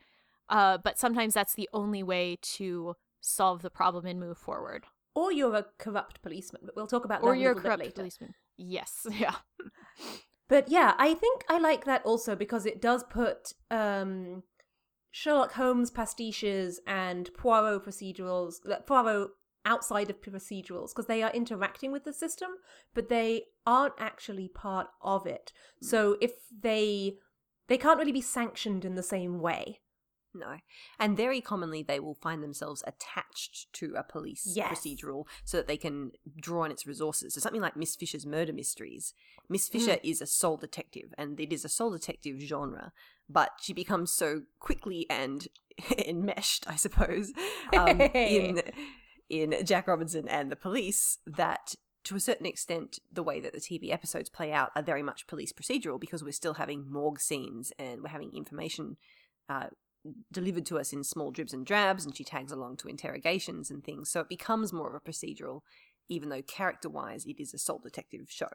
[0.50, 4.86] Uh, but sometimes that's the only way to solve the problem and move forward.
[5.16, 7.96] Or you're a corrupt policeman, but we'll talk about that a you're a bit corrupt
[7.96, 8.36] policeman.
[8.58, 9.06] Yes.
[9.18, 9.36] Yeah.
[10.48, 14.44] But yeah, I think I like that also because it does put um,
[15.10, 19.32] Sherlock Holmes pastiches and Poirot procedurals, like, Poirot
[19.66, 22.50] outside of procedurals because they are interacting with the system,
[22.94, 25.52] but they aren't actually part of it.
[25.82, 27.16] So if they
[27.68, 29.80] they can't really be sanctioned in the same way.
[30.34, 30.58] No.
[30.98, 34.80] And very commonly they will find themselves attached to a police Yes.
[34.80, 37.34] procedural so that they can draw on its resources.
[37.34, 39.14] So something like Miss Fisher's murder mysteries.
[39.50, 42.94] Miss Fisher is a sole detective and it is a sole detective genre,
[43.30, 45.48] but she becomes so quickly and
[45.98, 47.34] enmeshed, I suppose,
[47.74, 48.62] um, in
[49.32, 53.60] in Jack Robinson and the police that to a certain extent, the way that the
[53.60, 57.72] TV episodes play out are very much police procedural because we're still having morgue scenes
[57.78, 58.98] and we're having information
[59.50, 59.68] uh,
[60.32, 63.84] delivered to us in small dribs and drabs, and she tags along to interrogations and
[63.84, 64.10] things.
[64.10, 65.62] So it becomes more of a procedural,
[66.10, 68.50] even though character wise it is a sole detective show.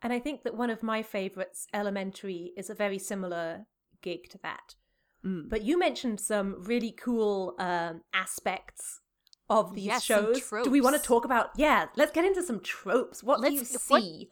[0.00, 3.66] And I think that one of my favorites, Elementary, is a very similar
[4.00, 4.76] gig to that.
[5.24, 5.48] Mm.
[5.48, 9.00] But you mentioned some really cool um, aspects
[9.48, 10.64] of these Yes, some shows.
[10.64, 11.50] Do we want to talk about?
[11.56, 13.22] Yeah, let's get into some tropes.
[13.22, 14.30] What do you Let's- what- see?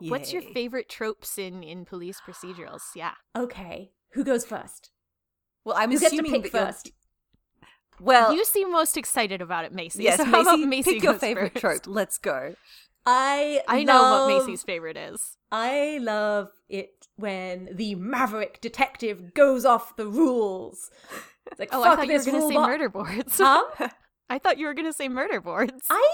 [0.00, 2.82] What's your favorite tropes in, in police procedurals?
[2.96, 3.12] Yeah.
[3.36, 4.90] Okay, who goes first?
[5.64, 6.90] Well, I'm Who gets to assuming pick that first?
[8.00, 10.02] Well, you seem most excited about it, Macy.
[10.02, 11.84] yes, so how about Macy, Macy pick your favorite first?
[11.84, 11.94] trope.
[11.94, 12.54] Let's go.
[13.06, 15.36] I I know what Macy's favorite is.
[15.52, 20.90] I love it when the maverick detective goes off the rules.
[21.52, 22.66] It's like, Oh, fuck I thought you were going to rule say book.
[22.66, 23.38] murder boards.
[23.38, 23.62] Huh?
[24.28, 25.86] I thought you were going to say murder boards.
[25.90, 26.08] I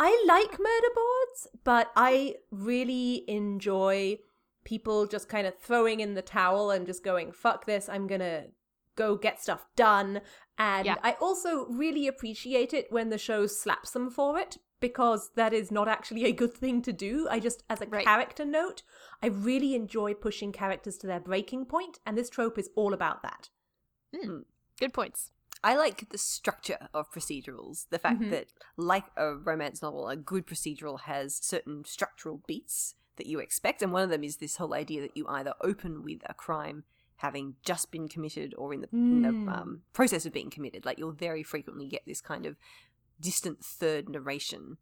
[0.00, 4.18] I like murder boards, but I really enjoy
[4.64, 8.46] people just kind of throwing in the towel and just going, fuck this, I'm gonna
[8.96, 10.20] go get stuff done.
[10.58, 10.96] And Yeah.
[11.02, 15.70] I also really appreciate it when the show slaps them for it because that is
[15.70, 17.28] not actually a good thing to do.
[17.30, 18.04] I just, as a Right.
[18.04, 18.82] character note,
[19.22, 23.22] I really enjoy pushing characters to their breaking point, and this trope is all about
[23.22, 23.50] that.
[24.14, 24.40] Hmm,
[24.80, 25.30] good points.
[25.64, 27.88] I like the structure of procedurals.
[27.90, 28.30] The fact Mhm.
[28.30, 33.82] that, like a romance novel, a good procedural has certain structural beats that you expect.
[33.82, 36.84] And one of them is this whole idea that you either open with a crime
[37.16, 39.48] having just been committed or in the, in the Mm.
[39.48, 40.84] um, process of being committed.
[40.84, 42.56] Like you'll very frequently get this kind of
[43.20, 44.78] distant third narration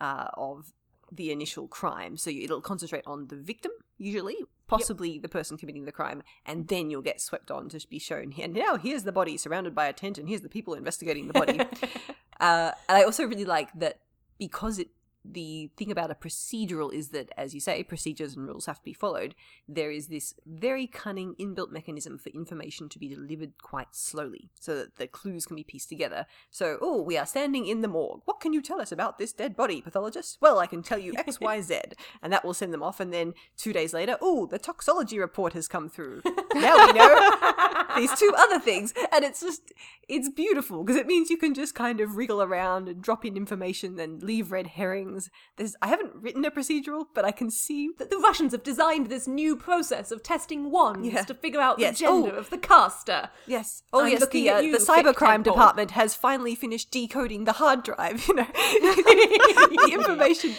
[0.00, 0.72] uh, of
[1.10, 2.16] the initial crime.
[2.16, 6.90] So it'll concentrate on the victim, usually, possibly the person committing the crime, and then
[6.90, 8.32] you'll get swept on to be shown.
[8.32, 8.48] here.
[8.48, 11.60] now here's the body surrounded by a tent, and here's the people investigating the body.
[12.40, 14.00] uh, and I also really like that
[14.38, 14.88] because it.
[15.24, 18.84] The thing about a procedural is that, as you say, procedures and rules have to
[18.84, 19.34] be followed.
[19.68, 24.76] There is this very cunning inbuilt mechanism for information to be delivered quite slowly so
[24.76, 26.26] that the clues can be pieced together.
[26.50, 28.22] So, oh, we are standing in the morgue.
[28.24, 30.38] What can you tell us about this dead body, pathologist?
[30.40, 31.80] Well, I can tell you X, Y, Z.
[32.22, 33.00] And that will send them off.
[33.00, 36.22] And then two days later, oh, the toxology report has come through.
[36.54, 38.94] now we know these two other things.
[39.12, 39.72] And it's just,
[40.08, 43.36] it's beautiful because it means you can just kind of wriggle around and drop in
[43.36, 45.28] information and leave red herrings.
[45.56, 49.08] There's, I haven't written a procedural, but I can see That the Russians have designed
[49.08, 51.22] this new process of testing wands Yeah.
[51.24, 51.98] to figure out Yes.
[51.98, 52.38] the gender Oh.
[52.38, 53.30] of the caster.
[53.46, 53.82] Yes.
[53.92, 54.20] Oh, I'm yes.
[54.20, 58.26] looking The, at uh, you, the cybercrime department has finally finished decoding the hard drive.
[58.28, 60.54] You know, the information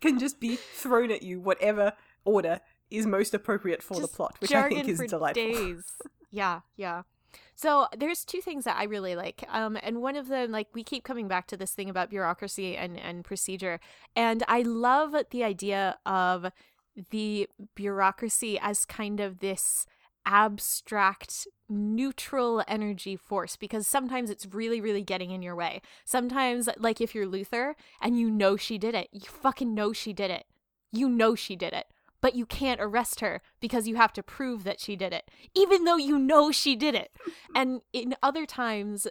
[0.00, 1.92] can just be thrown at you, whatever
[2.24, 5.44] order is most appropriate for the plot, which I think is for delightful.
[6.30, 7.02] yeah, yeah.
[7.54, 10.82] So there's two things that I really like, um, and one of them, like we
[10.82, 13.80] keep coming back to this thing about bureaucracy and and procedure,
[14.16, 16.50] and I love the idea of
[17.10, 19.86] the bureaucracy as kind of this
[20.26, 25.80] abstract neutral energy force because sometimes it's really really getting in your way.
[26.04, 30.12] Sometimes like if you're luther and you know she did it you fucking know she
[30.12, 30.44] did it.
[30.92, 31.86] You know she did it
[32.20, 35.84] but you can't arrest her because you have to prove that she did it even
[35.84, 37.10] though you know she did it
[37.54, 39.06] and in other times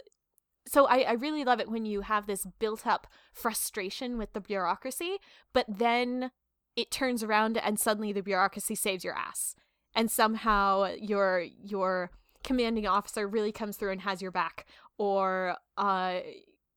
[0.67, 4.41] so I, I really love it when you have this built up frustration with the
[4.41, 5.17] bureaucracy
[5.53, 6.31] but then
[6.79, 9.55] it turns around and suddenly the bureaucracy saves your ass.
[9.93, 12.11] And somehow your your
[12.43, 14.65] commanding officer really comes through and has your back
[14.97, 16.19] or uh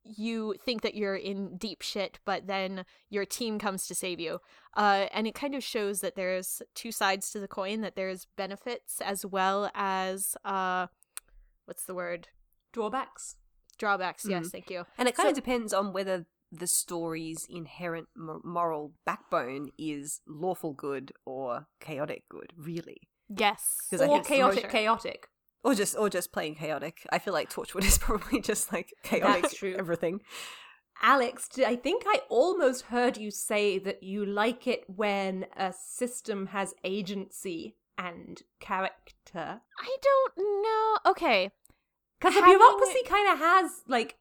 [0.04, 4.40] you think that you're in deep shit, but then your team comes to save you.
[4.76, 8.26] Uh, and it kind of shows that there's two sides to the coin, that there's
[8.36, 10.86] benefits as well as, uh,
[11.66, 12.28] what's the word?
[12.72, 13.36] Drawbacks.
[13.78, 14.50] Drawbacks, yes, Mhm.
[14.50, 14.84] thank you.
[14.98, 20.72] And it kind of depends on whether the story's inherent mo- moral backbone is lawful
[20.74, 22.98] good or chaotic good, really.
[23.28, 23.88] Yes.
[23.92, 24.70] Or chaotic, Sure.
[24.70, 25.28] chaotic.
[25.64, 27.06] Or just or just plain chaotic.
[27.12, 29.74] I feel like Torchwood is probably just like chaotic That's true.
[29.78, 30.20] everything.
[31.02, 36.46] Alex, I think I almost heard you say that you like it when a system
[36.48, 39.60] has agency and character.
[39.78, 41.10] I don't know.
[41.10, 41.50] Okay.
[42.18, 44.16] Because the Having- bureaucracy kind of has, like,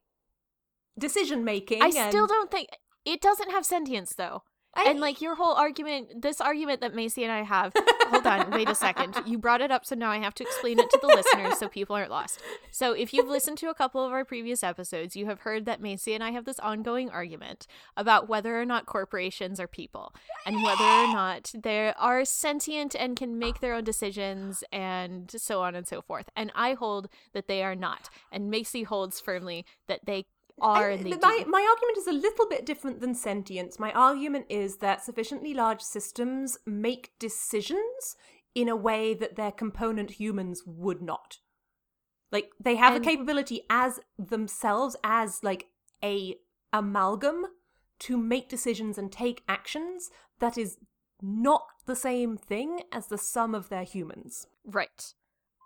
[0.97, 1.81] decision making.
[1.83, 2.69] I still don't think
[3.05, 4.43] it doesn't have sentience though.
[4.75, 7.73] And like your whole argument, this argument that Macy and I have.
[8.11, 9.15] hold on, wait a second.
[9.25, 11.67] You brought it up, so now I have to explain it to the listeners so
[11.67, 12.41] people aren't lost.
[12.71, 15.81] So if you've listened to a couple of our previous episodes, you have heard that
[15.81, 20.13] Macy and I have this ongoing argument about whether or not corporations are people
[20.45, 25.61] and whether or not they are sentient and can make their own decisions and so
[25.61, 26.29] on and so forth.
[26.35, 30.25] And I hold that they are not, and Macy holds firmly that they
[30.61, 31.49] are I- and they my, do.
[31.49, 33.79] my argument is a little bit different than sentience.
[33.79, 38.15] My argument is that sufficiently large systems make decisions
[38.55, 41.39] in a way that their component humans would not.
[42.31, 45.67] Like they have And- a capability as themselves as like
[46.03, 46.35] a
[46.71, 47.45] amalgam
[47.99, 50.77] to make decisions and take actions that is
[51.21, 54.47] not the same thing as the sum of their humans.
[54.65, 55.13] Right.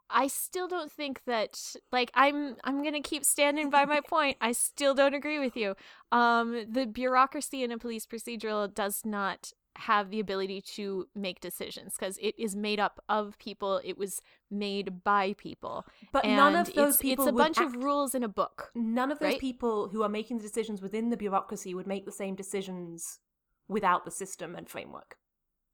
[0.10, 1.60] I still don't think that
[1.92, 4.38] like I'm I'm going to keep standing by my point.
[4.42, 5.76] I still don't agree with you.
[6.12, 11.96] Um the bureaucracy in a police procedural does not have the ability to make decisions
[11.98, 13.82] because it is made up of people.
[13.84, 15.86] It was made by people.
[16.12, 18.72] But none of those it's, people it's a bunch act- of rules in a book.
[18.74, 19.40] None of those right?
[19.40, 23.20] people who are making the decisions within the bureaucracy would make the same decisions
[23.68, 25.18] without the system and framework.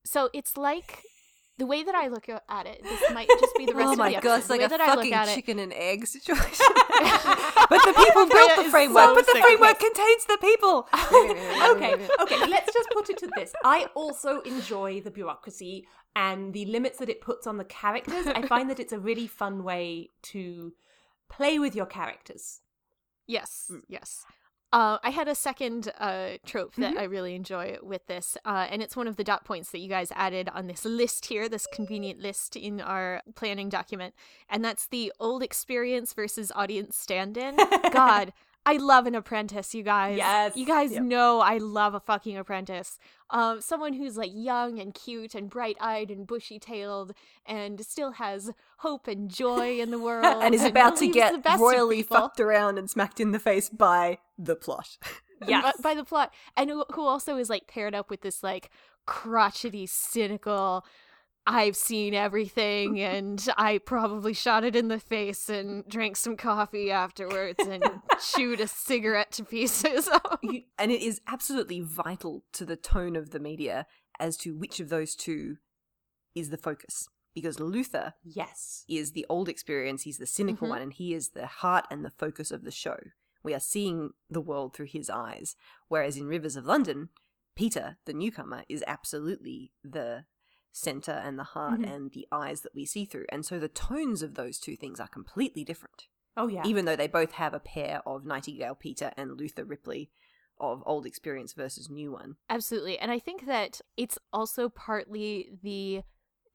[0.04, 1.04] So it's like
[1.58, 3.98] the way that I look at it, this might just be the rest oh of
[3.98, 4.38] my the god, episode.
[4.38, 6.66] it's the like way a that I look fucking at it, chicken and egg situation.
[7.70, 10.88] but the people built the framework, so but the framework contains the people.
[11.76, 13.54] okay, okay, let's just put it to this.
[13.64, 18.28] I also enjoy the bureaucracy and the limits that it puts on the characters.
[18.28, 20.74] I find that it's a really fun way to
[21.30, 22.62] play with your characters.
[23.28, 23.82] Yes, Mm.
[23.88, 24.26] yes.
[24.74, 27.00] Uh, I had a second uh, trope that Mm-hmm.
[27.00, 29.88] I really enjoy with this, uh, and it's one of the dot points that you
[29.90, 34.14] guys added on this list here, this convenient list in our planning document,
[34.50, 37.56] and that's the old experience versus audience stand-in.
[37.94, 38.34] God,
[38.66, 40.18] I love an apprentice, you guys.
[40.18, 40.56] Yes.
[40.56, 41.04] you guys Yep.
[41.04, 43.00] know I love a fucking apprentice.
[43.32, 47.14] Um, someone who's like young and cute and bright-eyed and bushy-tailed
[47.46, 52.04] and still has hope and joy in the world, and is about to get royally
[52.04, 54.98] fucked around and smacked in the face by the plot.
[55.48, 55.76] Yes.
[55.82, 58.70] by, by the plot, and who, who also is like paired up with this like
[59.08, 60.86] crotchety, cynical.
[61.48, 66.92] I've seen everything, and I probably shot it in the face and drank some coffee
[66.92, 67.84] afterwards and
[68.36, 70.08] chewed a cigarette to pieces.
[70.44, 73.86] You- and it is absolutely vital to the tone of the media
[74.20, 75.58] as to which of those two
[76.36, 77.08] is the focus.
[77.34, 78.84] Because Luther Yes.
[78.90, 80.72] is the old experience, he's the cynical Mhm.
[80.72, 82.98] one, and he is the heart and the focus of the show.
[83.44, 85.56] We are seeing the world through his eyes.
[85.88, 87.10] Whereas in Rivers of London,
[87.56, 90.26] Peter, the newcomer, is absolutely the
[90.72, 91.94] center and the heart Mhm.
[91.96, 93.26] and the eyes that we see through.
[93.30, 96.08] And so the tones of those two things are completely different.
[96.38, 96.64] Oh yeah.
[96.66, 100.12] Even though they both have a pair of Nightingale Peter and Luther Ripley
[100.60, 102.38] of old experience versus new one.
[102.50, 102.98] Absolutely.
[103.00, 106.04] And I think that it's also partly the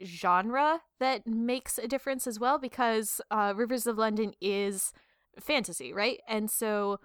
[0.04, 4.92] genre that makes a difference as well because uh, Rivers of London is
[5.40, 6.20] fantasy, right?
[6.28, 7.00] And so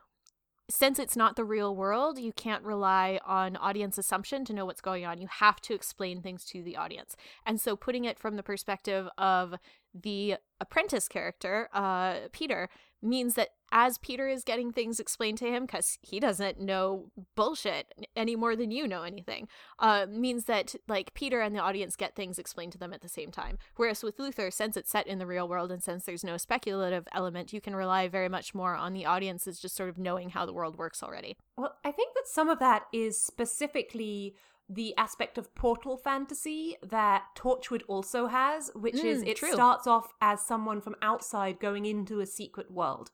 [0.69, 4.82] since it's not the real world, you can't rely on audience assumption to know what's
[4.82, 5.19] going on.
[5.19, 7.15] You have to explain things to the audience.
[7.45, 9.56] And so putting it from the perspective of
[9.93, 12.69] the apprentice character, uh, Peter,
[13.02, 17.94] means that as Peter is getting things explained to him, because he doesn't know bullshit
[18.16, 19.48] any more than you know anything,
[19.80, 23.08] uh, means that like Peter and the audience get things explained to them at the
[23.08, 23.58] same time.
[23.78, 27.08] Whereas with Luther, since it's set in the real world and since there's no speculative
[27.13, 30.46] element, you can rely very much more on the audiences just sort of knowing how
[30.46, 31.38] the world works already.
[31.58, 34.36] Well, I think that some of that is specifically
[34.74, 39.54] the aspect of portal fantasy that Torchwood also has, which is Mm, it true.
[39.54, 43.12] starts off as someone from outside going into a secret world.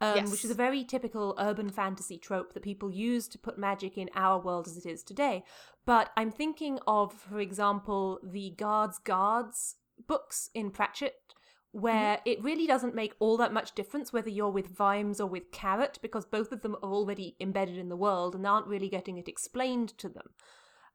[0.00, 0.32] um, Yes.
[0.32, 4.10] which is a very typical urban fantasy trope that people use to put magic in
[4.16, 5.44] our world as it is today.
[5.86, 9.76] But I'm thinking of, for example, the Guards Guards
[10.08, 11.14] books in Pratchett,
[11.70, 12.28] where Mm-hmm.
[12.30, 16.00] it really doesn't make all that much difference whether you're with Vimes or with Carrot,
[16.02, 19.28] because both of them are already embedded in the world and aren't really getting it
[19.28, 20.30] explained to them.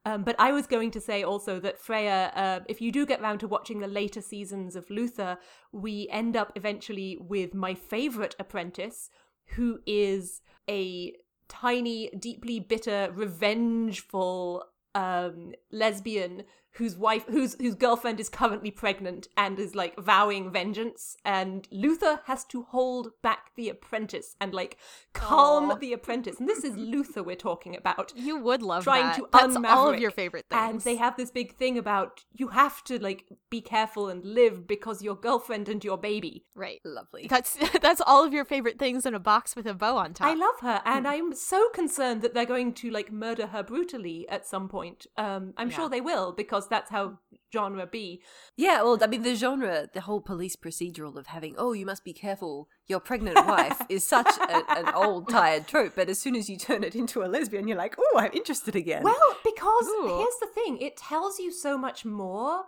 [0.04, 3.20] Um, but I was going to say also that Freya, uh, if you do get
[3.20, 5.38] round to watching the later seasons of Luther,
[5.72, 9.10] we end up eventually with my favorite apprentice,
[9.56, 11.14] who is a
[11.48, 16.44] tiny, deeply bitter, revengeful um, lesbian
[16.78, 22.20] whose wife, whose whose girlfriend is currently pregnant and is like vowing vengeance, and Luther
[22.24, 24.78] has to hold back the apprentice and like
[25.12, 25.74] calm Aw.
[25.74, 26.38] the apprentice.
[26.38, 29.16] And this is Luther we're talking about You would love trying that.
[29.16, 29.70] to That's unmaverick.
[29.76, 30.62] all of your favorite things.
[30.70, 34.66] And they have this big thing about you have to like be careful and live
[34.66, 36.44] because your girlfriend and your baby.
[36.54, 36.80] right.
[36.84, 37.26] Lovely.
[37.28, 40.28] That's that's all of your favorite things in a box with a bow on top.
[40.28, 44.28] I love her, and I'm so concerned that they're going to like murder her brutally
[44.28, 45.06] at some point.
[45.16, 45.76] Um, I'm Yeah.
[45.76, 47.18] sure they will because that's how
[47.52, 48.22] genre be.
[48.56, 52.04] Yeah, well, I mean, the genre, the whole police procedural of having, oh, you must
[52.04, 55.94] be careful, your pregnant wife, is such a, an old, tired trope.
[55.96, 58.76] But as soon as you turn it into a lesbian, you're like, oh, I'm interested
[58.76, 59.02] again.
[59.02, 60.18] Well, because Ooh.
[60.18, 62.64] here's the thing: it tells you so much more.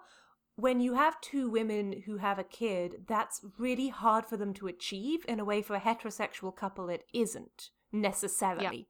[0.57, 4.67] When you have two women who have a kid, that's really hard for them to
[4.67, 8.89] achieve in a way for a heterosexual couple it isn't necessarily.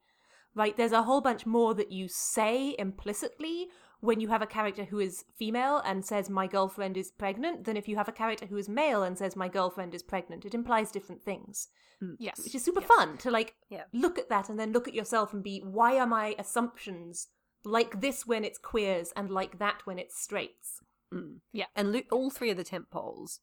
[0.53, 0.77] Right?
[0.77, 3.69] There's a whole bunch more that you say implicitly
[4.01, 7.77] when you have a character who is female and says my girlfriend is pregnant than
[7.77, 10.45] if you have a character who is male and says my girlfriend is pregnant.
[10.45, 11.69] It implies different things
[12.19, 12.43] yes.
[12.43, 12.89] which is super Yes.
[12.89, 13.85] fun to like Yeah.
[13.93, 17.29] look at that and then look at yourself and be why are my assumptions
[17.63, 20.81] like this when it's queers and like that when it's straights
[21.13, 21.41] Mm.
[21.53, 21.67] Yeah.
[21.75, 23.41] And lo- all three of the tent poles,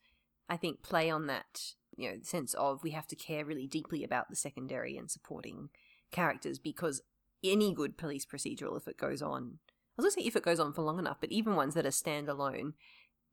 [0.47, 4.05] I think, play on that, you know, sense of we have to care really deeply
[4.05, 5.67] about the secondary and supporting
[6.09, 7.01] characters because
[7.43, 9.59] any good police procedural, if it goes on,
[9.97, 11.73] I was going to say if it goes on for long enough, but even ones
[11.73, 12.73] that are standalone,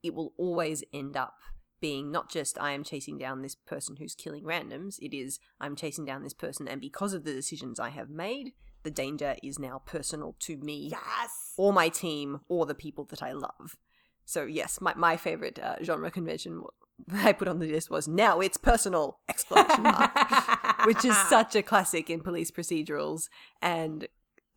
[0.02, 1.34] it will always end up
[1.80, 5.76] being not just I am chasing down this person who's killing randoms, it is I'm
[5.76, 8.52] chasing down this person and because of the decisions I have made,
[8.84, 11.52] the danger is now personal to me yes!
[11.58, 13.76] or my team or the people that I love.
[14.24, 16.62] So yes, my my favorite uh, genre convention
[17.12, 19.18] I put on the list was now it's personal!
[19.28, 23.28] Exclamation mark, which is such a classic in police procedurals
[23.60, 24.08] and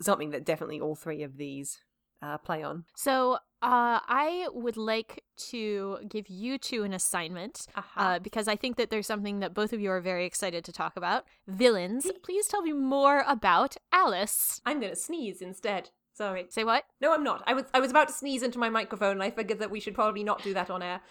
[0.02, 1.80] something that definitely all three of these
[2.22, 2.86] uh, play on.
[2.96, 7.66] So, uh, I would like to give you two an assignment
[7.96, 10.72] uh, because I think that there's something that both of you are very excited to
[10.72, 11.24] talk about.
[11.48, 12.08] Villains.
[12.24, 14.62] Please tell me more about Alice.
[14.66, 16.84] i'm gonna sneeze instead sorry Say what?
[17.02, 19.30] no i'm not i was i was about to sneeze into my microphone and i
[19.32, 21.02] figured that we should probably not do that on air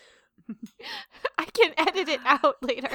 [1.38, 2.88] I can edit it out later.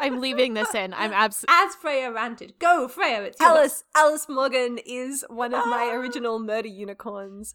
[0.00, 0.94] I'm leaving this in.
[0.94, 1.54] I'm absolutely.
[1.56, 3.50] as freya ranted go freya it's yours.
[3.50, 5.96] Alice Alice Morgan is one of my ah.
[5.96, 7.54] original murder unicorns.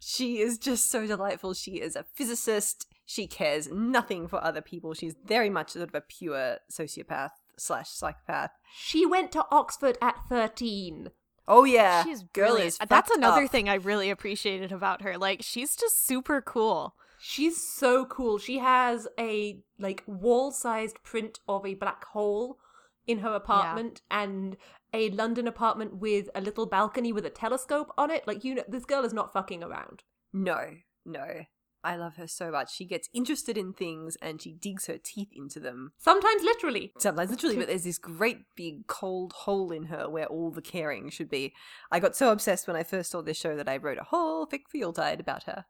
[0.00, 1.54] She is just so delightful.
[1.54, 2.86] She is a physicist.
[3.06, 4.94] She cares nothing for other people.
[4.94, 8.50] She's very much sort of a pure sociopath slash psychopath.
[8.76, 11.10] she went to oxford at 13
[11.48, 12.56] Oh yeah, She's girl.
[12.88, 13.50] That's another up.
[13.50, 15.18] thing I really appreciated about her.
[15.18, 16.94] Like, she's just super cool.
[17.24, 18.38] She's so cool.
[18.38, 22.58] She has a like wall-sized print of a black hole
[23.06, 24.56] in her apartment and
[24.92, 28.26] a London apartment with a little balcony with a telescope on it.
[28.26, 30.02] Like you know this girl is not fucking around.
[30.32, 30.72] No,
[31.06, 31.44] no.
[31.84, 32.74] I love her so much.
[32.74, 35.92] She gets interested in things and she digs her teeth into them.
[35.98, 36.92] Sometimes literally.
[36.98, 41.10] Sometimes literally, but there's this great big cold hole in her where all the caring
[41.10, 41.54] should be.
[41.90, 44.46] I got so obsessed when I first saw this show that I wrote a whole
[44.46, 45.64] fic field guide about her.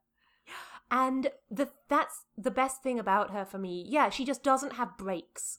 [0.95, 3.85] And the that's the best thing about her for me.
[3.89, 5.59] Yeah, she just doesn't have brakes.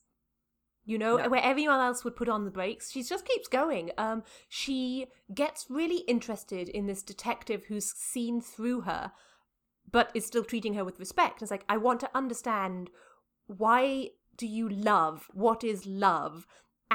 [0.85, 1.29] You know, No.
[1.29, 3.91] where everyone else would put on the brakes, she just keeps going.
[3.97, 9.11] Um, she gets really interested in this detective who's seen through her,
[9.89, 11.41] but is still treating her with respect.
[11.41, 12.91] It's like, I want to understand
[13.47, 15.29] why do you love?
[15.33, 16.45] What is love?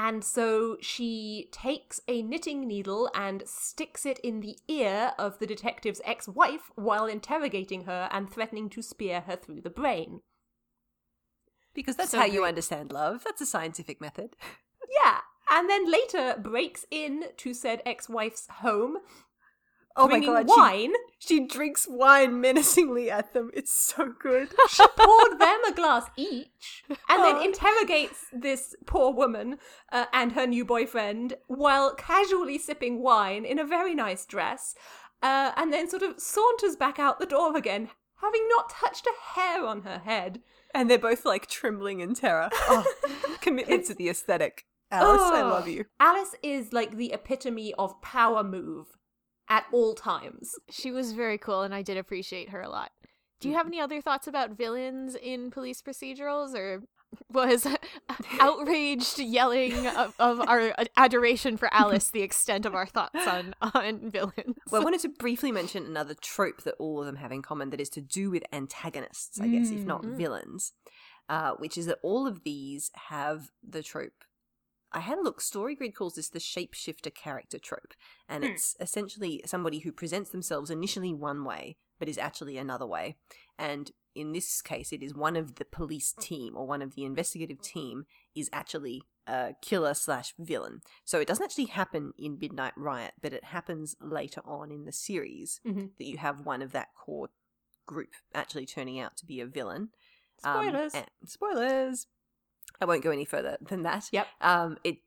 [0.01, 5.45] And so she takes a knitting needle and sticks it in the ear of the
[5.45, 10.21] detective's ex wife while interrogating her and threatening to spear her through the brain.
[11.73, 13.25] Because that's So how you understand love.
[13.25, 14.37] That's a scientific method.
[15.03, 15.19] Yeah.
[15.51, 18.97] And then later breaks in to said ex wife's home,
[19.95, 20.93] Oh my god, wine.
[21.17, 23.51] She, drinks wine menacingly at them.
[23.53, 24.49] It's so good.
[24.69, 27.43] She poured them a glass each and then Oh.
[27.43, 29.57] interrogates this poor woman
[29.91, 34.75] uh, and her new boyfriend while casually sipping wine in a very nice dress
[35.21, 37.89] uh, and then sort of saunters back out the door again,
[38.21, 40.39] having not touched a hair on her head.
[40.73, 42.49] and they're both like trembling in terror.
[42.69, 42.85] Oh,
[43.41, 44.65] commitment to the aesthetic.
[44.91, 45.85] Alice, I love you.
[45.99, 48.87] Alice is like the epitome of power move
[49.49, 50.51] at all times.
[50.69, 52.91] She was very cool, and I did appreciate her a lot.
[53.39, 56.83] Do you have any other thoughts about villains in police procedurals, or
[57.31, 57.65] was
[58.39, 64.09] outraged yelling of, of our adoration for Alice the extent of our thoughts on on
[64.11, 64.57] villains?
[64.71, 67.69] Well, I wanted to briefly mention another trope that all of them have in common
[67.71, 70.17] that is to do with antagonists, I guess, if not Mm.
[70.17, 70.73] villains,
[71.29, 74.23] uh, which is that all of these have the trope.
[74.91, 77.93] I had a look, Storygrid calls this the shapeshifter character trope,
[78.27, 78.51] and Hmm.
[78.51, 83.17] it's essentially somebody who presents themselves initially one way, but is actually another way.
[83.57, 87.03] And in this case, it is one of the police team or one of the
[87.03, 90.81] investigative team is actually a killer slash villain.
[91.05, 94.91] So it doesn't actually happen in Midnight Riot, but it happens later on in the
[94.91, 95.95] series Mhm.
[95.97, 97.29] that you have one of that core
[97.85, 99.91] group actually turning out to be a villain.
[100.43, 100.93] Um, Spoilers.
[100.95, 102.07] and- spoilers.
[102.81, 104.09] I won't go any further than that.
[104.11, 104.27] Yep.
[104.41, 104.97] Um, it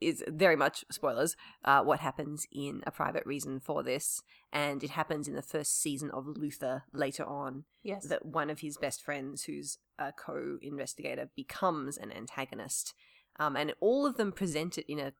[0.00, 1.36] is very much spoilers.
[1.64, 4.20] Uh, what happens in a private reason for this,
[4.52, 8.06] and it happens in the first season of Luther later on Yes.
[8.06, 12.94] that one of his best friends, who's a co-investigator, becomes an antagonist,
[13.38, 15.12] um, and all of them present it in a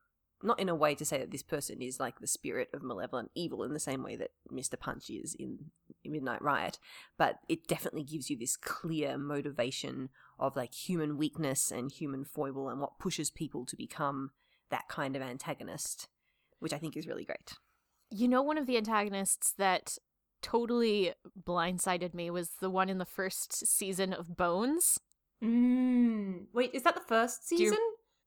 [0.45, 3.31] not in a way to say that this person is like the spirit of malevolent
[3.33, 4.77] evil in the same way that Mr.
[4.77, 5.71] Punch is in
[6.11, 6.79] Midnight Riot,
[7.17, 12.69] but it definitely gives you this clear motivation of like human weakness and human foible
[12.69, 14.31] and what pushes people to become
[14.69, 16.07] that kind of antagonist,
[16.59, 17.53] which I think is really great.
[18.09, 19.97] You know, one of the antagonists that
[20.41, 24.99] totally blindsided me was the one in the first season of Bones.
[25.43, 26.45] Mm.
[26.53, 27.77] Wait, is that the first you- season?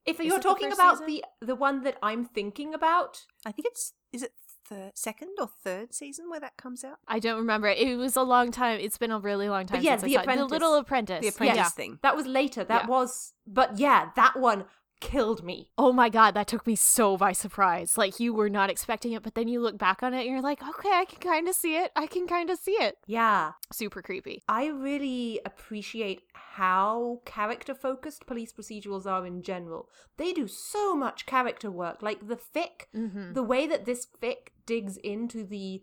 [0.05, 1.07] if Is you're it the talking about season?
[1.41, 4.33] the the one that I'm thinking about, I think it's is it
[4.69, 6.99] the second or third season where that comes out?
[7.09, 7.69] I don't remember.
[7.69, 8.79] It was a long time.
[8.81, 10.23] It's been a really long time But yeah, since The I saw it.
[10.25, 10.49] Apprentice.
[10.49, 11.21] The Little Apprentice.
[11.23, 11.69] The Apprentice Yeah.
[11.71, 11.99] thing.
[12.03, 12.65] that was later.
[12.65, 12.89] That Yeah.
[12.89, 14.65] was, but yeah, that one
[15.01, 15.71] killed me.
[15.79, 17.97] Oh my god, that took me so by surprise.
[17.99, 20.43] Like you were not expecting it, but then you look back on it and you're
[20.43, 21.93] like, okay, I can kind of see it.
[21.97, 22.97] I can kind of see it.
[23.07, 24.43] Yeah, Super creepy.
[24.49, 29.89] I really appreciate how character focused police procedurals are in general.
[30.17, 32.01] They do so much character work.
[32.03, 33.35] Like the fic, Mm-hmm.
[33.35, 35.83] the way that this fic digs into the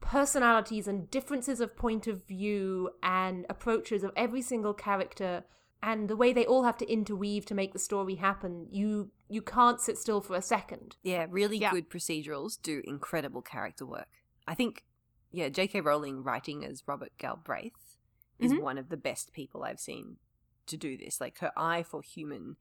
[0.00, 5.44] personalities and differences of point of view and approaches of every single character
[5.86, 9.42] and the way they all have to interweave to make the story happen you you
[9.42, 11.70] can't sit still for a second Yeah, really Yeah.
[11.70, 14.08] good procedurals do incredible character work.
[14.46, 14.84] I think,
[15.30, 15.80] yeah, J.K.
[15.80, 17.96] Rowling writing as Robert Galbraith
[18.38, 18.60] is Mhm.
[18.62, 20.18] one of the best people I've seen
[20.66, 21.20] to do this.
[21.20, 22.56] Like her eye for human,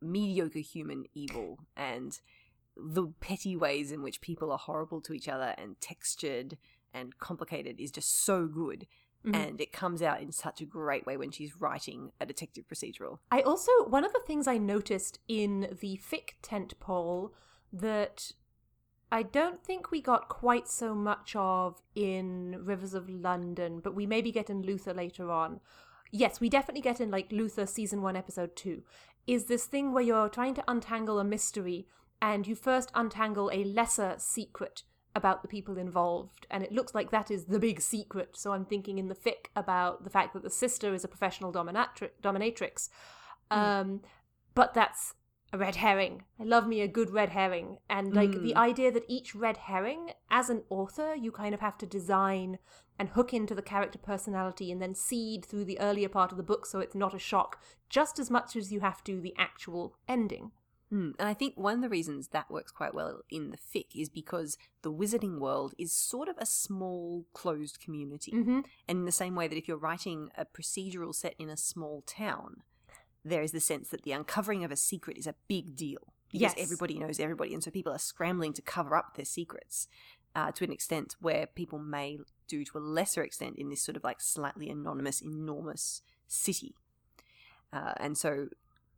[0.00, 2.20] mediocre human evil and
[2.76, 6.56] the petty ways in which people are horrible to each other and textured
[6.92, 8.86] and complicated is just so good.
[9.24, 9.36] Mhm.
[9.36, 13.18] And it comes out in such a great way when she's writing a detective procedural.
[13.30, 17.32] I also one of the things I noticed in the fic tent pole
[17.72, 18.32] that
[19.12, 24.06] I don't think we got quite so much of in Rivers of London, but we
[24.06, 25.60] maybe get in Luther later on.
[26.10, 28.82] Yes, we definitely get in like Luther season 1 episode 2.
[29.26, 31.86] Is this thing where you're trying to untangle a mystery
[32.20, 34.82] and you first untangle a lesser secret
[35.14, 38.36] about the people involved and it looks like that is the big secret.
[38.36, 41.52] So I'm thinking in the fic about the fact that the sister is a professional
[41.52, 42.88] dominatri- dominatrix.
[43.50, 44.00] Um,
[44.54, 45.14] but that's
[45.52, 46.22] a red herring.
[46.40, 47.76] I love me a good red herring.
[47.90, 51.76] And like the idea that each red herring, as an author, you kind of have
[51.78, 52.58] to design
[52.98, 56.42] and hook into the character personality and then seed through the earlier part of the
[56.42, 57.60] book so it's not a shock,
[57.90, 60.52] just as much as you have to the actual ending.
[60.92, 61.14] Mm.
[61.18, 64.08] And I think one of the reasons that works quite well in the fic is
[64.10, 68.32] because the wizarding world is sort of a small, closed community.
[68.32, 68.60] Mm-hmm.
[68.88, 72.02] And in the same way that if you're writing a procedural set in a small
[72.06, 72.62] town,
[73.24, 76.12] there is the sense that the uncovering of a secret is a big deal.
[76.30, 76.54] Because Yes.
[76.56, 77.54] everybody knows everybody.
[77.54, 79.86] And so people are scrambling to cover up their secrets
[80.34, 82.18] uh, to an extent where people may
[82.48, 86.74] do to a lesser extent in this sort of like slightly anonymous, enormous city.
[87.72, 88.48] Uh, and so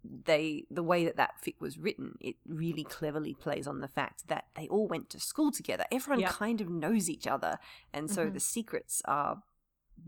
[0.04, 4.28] they the way that that fic was written it really cleverly plays on the fact
[4.28, 6.28] that they all went to school together everyone Yeah.
[6.30, 7.58] kind of knows each other
[7.92, 8.34] and so Mhm.
[8.34, 9.42] the secrets are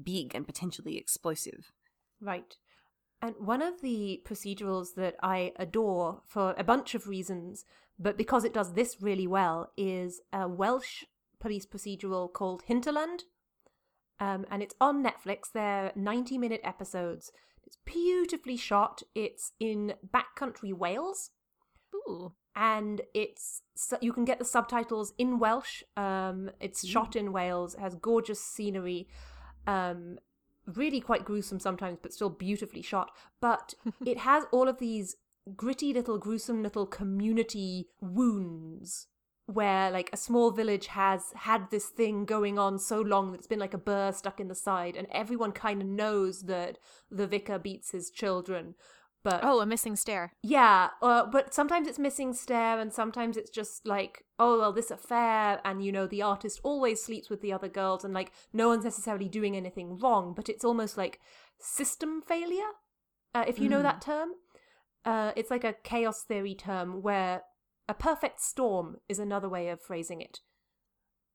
[0.02, 1.72] big and potentially explosive
[2.20, 2.56] Right.
[3.22, 7.64] And one of the procedurals that I adore for a bunch of reasons,
[7.98, 11.04] but because it does this really well, is a Welsh
[11.38, 13.24] police procedural called Hinterland.
[14.18, 15.50] Um, and it's on Netflix.
[15.52, 17.32] They're 90 minute episodes.
[17.66, 19.02] It's beautifully shot.
[19.14, 21.30] It's in backcountry Wales
[21.94, 22.32] Ooh.
[22.54, 23.62] and it's
[24.00, 25.82] you can get the subtitles in Welsh.
[25.96, 29.08] Um, it's shot in Wales, it has gorgeous scenery,
[29.66, 30.18] um,
[30.66, 33.10] really quite gruesome sometimes, but still beautifully shot.
[33.40, 33.74] But
[34.06, 35.16] it has all of these
[35.56, 39.06] gritty little gruesome little community wounds
[39.46, 43.46] where like a small village has had this thing going on so long that it's
[43.46, 46.78] been like a burr stuck in the side and everyone kind of knows that
[47.10, 48.74] the vicar beats his children
[49.22, 50.30] but Oh, a missing stair.
[50.44, 54.92] yeah, uh, but sometimes it's missing stair, and sometimes it's just like, oh well, this
[54.92, 58.68] affair, and you know, the artist always sleeps with the other girls, and like no
[58.68, 61.18] one's necessarily doing anything wrong, but it's almost like
[61.58, 62.70] system failure,
[63.34, 64.28] uh, if you know that term.
[65.04, 67.42] Uh, it's like a chaos theory term where
[67.88, 70.40] a perfect storm is another way of phrasing it.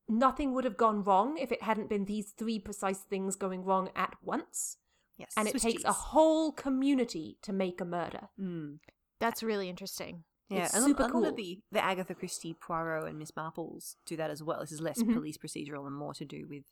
[0.10, 3.90] Nothing would have gone wrong if it hadn't been these three precise things going wrong
[3.96, 4.78] at once.
[5.18, 5.34] Yes.
[5.38, 8.30] And it Swiss takes a whole community to make a murder.
[8.40, 8.80] Mm.
[9.20, 10.24] That's really interesting.
[10.50, 11.32] Yeah, It's and super cool.
[11.34, 14.60] the, the Agatha Christie, Poirot, and Miss Marples do that as well.
[14.60, 15.14] This is less Mhm.
[15.14, 16.64] police procedural and more to do with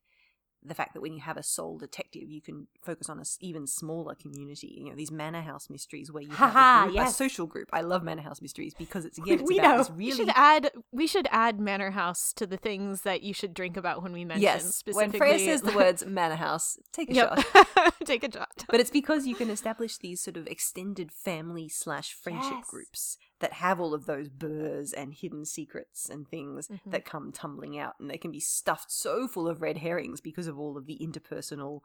[0.64, 3.66] the fact that when you have a sole detective, you can focus on a even
[3.68, 4.76] smaller community.
[4.82, 6.55] You know, these manor house mysteries where you have
[6.88, 7.70] a, group, a social group.
[7.72, 9.78] I love manor house mysteries because it's again, it's We about know.
[9.84, 13.53] this We should add we should add Manor House to the things that you should
[13.53, 14.64] drink about when we mention yes.
[14.64, 14.72] When
[15.12, 15.18] specifically.
[15.20, 17.41] Freya says the words manor house, take a Yep.
[17.43, 17.93] shot.
[18.05, 18.66] Take a shot.
[18.70, 22.66] But it's because you can establish these sort of extended family slash friendship Yes.
[22.68, 26.92] groups that have all of those burrs and hidden secrets and things Mhm.
[26.92, 30.48] that come tumbling out, and they can be stuffed so full of red herrings because
[30.48, 31.82] of all of the interpersonal,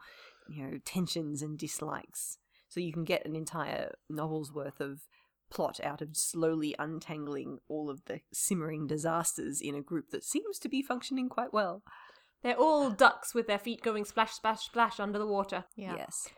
[0.48, 2.38] you know, tensions and dislikes.
[2.68, 5.08] So you can get an entire novel's worth of
[5.50, 10.58] plot out of slowly untangling all of the simmering disasters in a group that seems
[10.58, 11.84] to be functioning quite well.
[12.42, 15.64] They're all ducks with their feet going splash, splash, splash under the water.
[15.76, 15.94] Yeah.
[15.96, 16.28] Yes.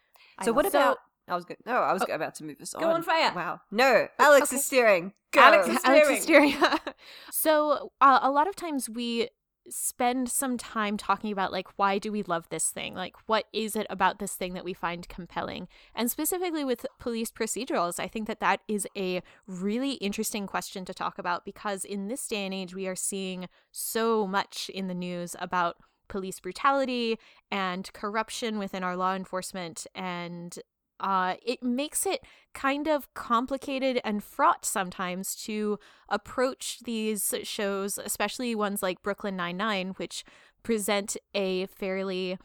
[0.45, 0.69] So what it.
[0.69, 0.99] about?
[1.29, 2.83] I was go- no, I was Oh, about to move us on.
[2.83, 3.33] go on, Freya.
[3.35, 4.57] Wow, no, Alex Okay.
[4.57, 5.13] is steering.
[5.33, 5.41] Go.
[5.41, 6.55] Alex is Alex is steering.
[7.31, 9.29] so uh, a lot of times we
[9.69, 13.75] spend some time talking about like why do we love this thing like what is
[13.75, 18.29] it about this thing that we find compelling and specifically with police procedurals i think
[18.29, 22.55] that that is a really interesting question to talk about because in this day and
[22.55, 25.75] age we are seeing so much in the news about
[26.07, 27.19] police brutality
[27.51, 30.61] and corruption within our law enforcement and
[31.01, 32.23] uh, it makes it
[32.55, 35.79] kind of complicated and fraught sometimes to
[36.09, 40.25] approach these shows, especially ones like Brooklyn Nine-Nine, which
[40.63, 42.39] present a fairly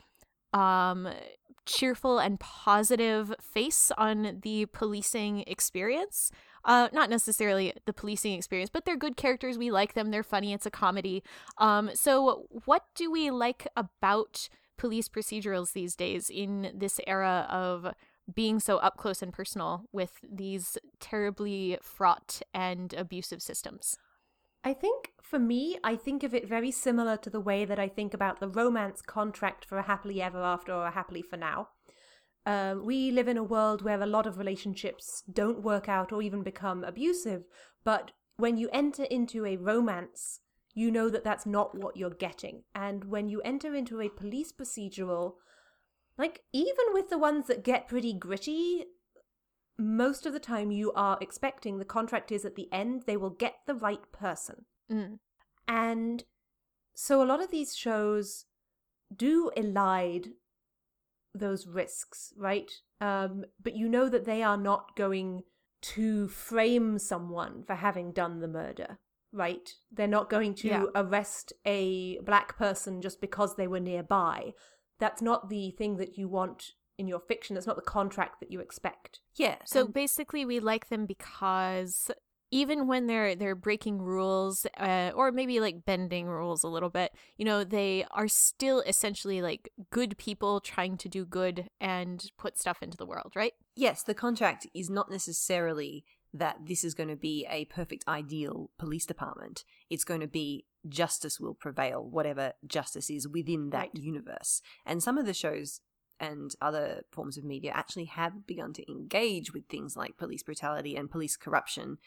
[0.54, 1.08] um,
[1.66, 6.32] cheerful and positive face on the policing experience.
[6.64, 9.58] Uh, not necessarily the policing experience, but they're good characters.
[9.58, 10.12] We like them.
[10.12, 10.54] They're funny.
[10.54, 11.24] It's a comedy.
[11.58, 14.48] Um, so, what do we like about
[14.78, 17.94] police procedurals these days in this era of
[18.34, 23.98] being so up close and personal with these terribly fraught and abusive systems?
[24.64, 27.88] I think for me, I think of it very similar to the way that I
[27.88, 31.70] think about the romance contract for a happily ever after or a happily for now.
[32.46, 36.22] Uh, we live in a world where a lot of relationships don't work out or
[36.22, 37.44] even become abusive,
[37.84, 40.42] but when you enter into a romance,
[40.74, 42.64] you know that that's not what you're getting.
[42.74, 45.34] And when you enter into a police procedural,
[46.18, 48.86] like even with the ones that get pretty gritty,
[49.78, 53.30] most of the time you are expecting the contract is at the end they will
[53.30, 54.66] get the right person.
[54.92, 55.20] Mm.
[55.68, 56.24] And
[56.94, 58.46] so a lot of these shows
[59.16, 60.34] do elide
[61.34, 62.72] those risks, right?
[63.00, 65.44] Um, but you know that they are not going
[65.82, 69.00] to frame someone for having done the murder,
[69.32, 69.74] right?
[69.92, 70.86] They're not going to Yeah.
[70.94, 74.54] arrest a black person just because they were nearby.
[75.02, 77.56] That's not the thing that you want in your fiction.
[77.56, 79.20] That's not the contract that you expect.
[79.36, 79.56] Yeah.
[79.66, 82.10] So and- basically, we like them because
[82.52, 87.12] even when they're they're breaking rules, uh, or maybe like bending rules a little bit,
[87.38, 92.60] you know, they are still essentially like good people trying to do good and put
[92.60, 93.54] stuff into the world, right?
[93.76, 96.04] yes, the contract is not necessarily
[96.34, 99.66] that this is going to be a perfect ideal police department.
[99.90, 104.62] It's going to be justice will prevail, whatever justice is within that universe.
[104.86, 105.82] And some of the shows
[106.20, 110.96] and other forms of media actually have begun to engage with things like police brutality
[110.96, 111.98] and police corruption,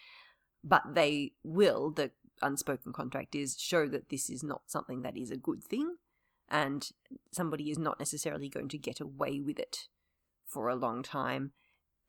[0.62, 5.31] but they will, the unspoken contract is, show that this is not something that is
[5.31, 5.97] a good thing
[6.49, 6.91] and
[7.33, 9.89] somebody is not necessarily going to get away with it
[10.47, 11.53] for a long time,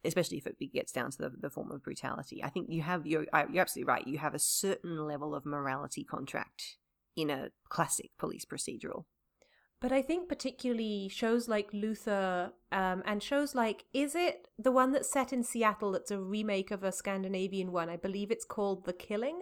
[0.05, 2.43] especially if it gets down to the, the form of brutality.
[2.43, 4.07] I think you have you're, you're absolutely right.
[4.07, 6.77] You have a certain level of morality contract
[7.15, 9.05] in a classic police procedural.
[9.81, 14.93] But I think particularly shows like Luther um, and shows like, is it the one
[14.93, 17.89] that's set in Seattle that's a remake of a Scandinavian one?
[17.89, 19.41] I believe it's called The Killing,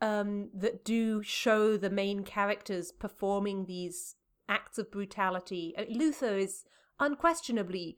[0.00, 4.14] um, that do show the main characters performing these
[4.48, 5.74] acts of brutality.
[5.76, 6.64] Uh, Luther is
[7.00, 7.96] unquestionably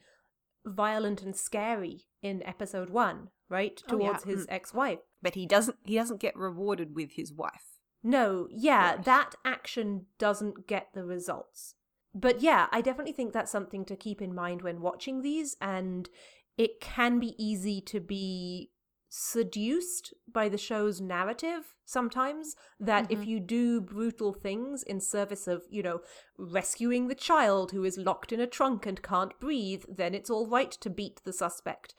[0.67, 3.83] violent and scary in episode one, right?
[3.89, 4.09] Oh, yeah.
[4.09, 4.53] Towards his mm.
[4.53, 4.99] ex-wife.
[5.23, 7.79] But he doesn't he doesn't get rewarded with his wife.
[8.03, 9.05] No, yeah, Right.
[9.05, 11.75] that action doesn't get the results.
[12.15, 16.09] But yeah, I definitely think that's something to keep in mind when watching these, and
[16.57, 18.71] it can be easy to be
[19.19, 25.63] seduced by the show's narrative sometimes that if you do brutal things in service of,
[25.71, 26.01] you know,
[26.37, 30.47] rescuing the child who is locked in a trunk and can't breathe, then it's all
[30.47, 31.95] right to beat the suspect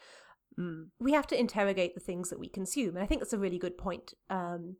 [0.60, 0.88] Mm.
[1.00, 2.96] we have to interrogate the things that we consume.
[2.96, 4.16] And I think that's a really good point.
[4.28, 4.78] Um,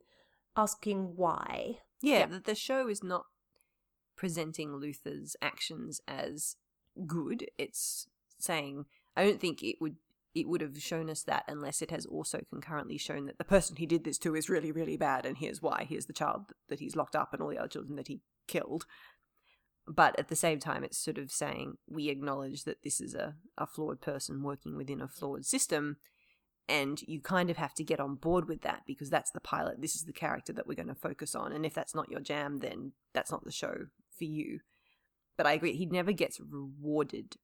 [0.56, 1.78] asking why.
[2.00, 2.38] Yeah, Yeah.
[2.44, 3.26] The show is not
[4.16, 6.56] presenting Luther's actions as
[7.06, 7.48] good.
[7.58, 8.08] It's
[8.38, 8.86] saying
[9.16, 9.96] I don't think it would
[10.40, 13.76] it would have shown us that unless it has also concurrently shown that the person
[13.76, 15.86] he did this to is really really bad and here's why.
[15.88, 18.86] Here's the child that he's locked up and all the other children that he killed.
[19.86, 23.36] But at the same time, it's sort of saying we acknowledge that this is a,
[23.56, 25.96] a flawed person working within a flawed system,
[26.68, 29.80] and you kind of have to get on board with that because that's the pilot.
[29.80, 31.52] This is the character that we're going to focus on.
[31.52, 33.86] And if that's not your jam, then that's not the show
[34.18, 34.60] for you.
[35.38, 37.36] But I agree, he never gets rewarded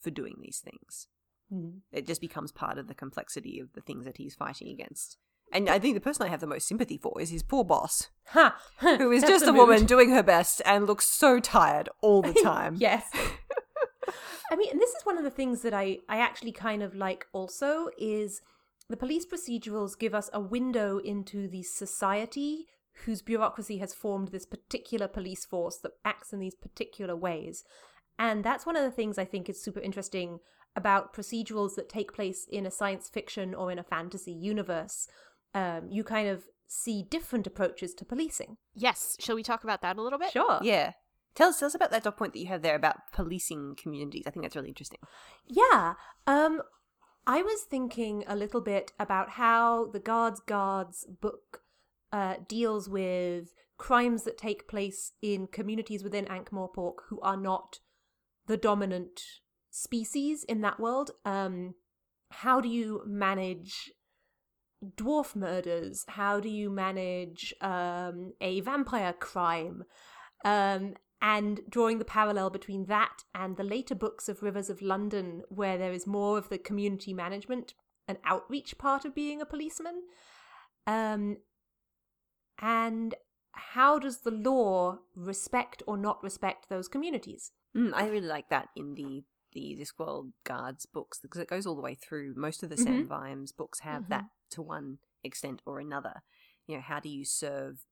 [0.00, 1.06] for doing these things.
[1.52, 1.80] Mm.
[1.92, 5.16] It just becomes part of the complexity of the things that he's fighting against.
[5.52, 8.08] And I think the person I have the most sympathy for is his poor boss,
[8.30, 8.56] Ha!
[8.78, 12.76] who is just a woman doing her best and looks so tired all the time.
[12.78, 13.04] yes.
[14.50, 16.94] I mean, and this is one of the things that I, I actually kind of
[16.94, 18.42] like also is
[18.88, 22.66] the police procedurals give us a window into the society
[23.04, 27.64] whose bureaucracy has formed this particular police force that acts in these particular ways.
[28.18, 30.38] And that's one of the things I think is super interesting
[30.76, 35.08] about procedurals that take place in a science fiction or in a fantasy universe.
[35.54, 38.58] Um, you kind of see different approaches to policing.
[38.74, 39.16] Yes.
[39.18, 40.32] Shall we talk about that a little bit?
[40.32, 40.60] Sure.
[40.62, 40.92] Yeah.
[41.34, 44.24] Tell us, tell us about that dot point that you have there about policing communities.
[44.26, 44.98] I think that's really interesting.
[45.46, 45.94] Yeah.
[46.26, 46.62] Um
[47.26, 51.62] I was thinking a little bit about how the Guards Guards book
[52.12, 57.80] uh, deals with crimes that take place in communities within Ankh-Morpork who are not
[58.46, 59.20] the dominant
[59.76, 61.10] species in that world.
[61.24, 61.74] Um,
[62.30, 63.92] how do you manage
[64.96, 66.04] dwarf murders?
[66.08, 69.84] How do you manage um, a vampire crime?
[70.44, 75.42] Um, and drawing the parallel between that and the later books of Rivers of London,
[75.48, 77.74] where there is more of the community management
[78.06, 80.02] and outreach part of being a policeman.
[80.86, 81.38] Um,
[82.60, 83.14] and
[83.52, 87.50] how does the law respect or not respect those communities?
[87.76, 89.24] Mm, I really like that in the
[89.56, 92.34] the Discworld Guards books because it goes all the way through.
[92.36, 96.22] Most of the Sam Vimes books have that to one extent or another.
[96.66, 97.86] You know, how do you serve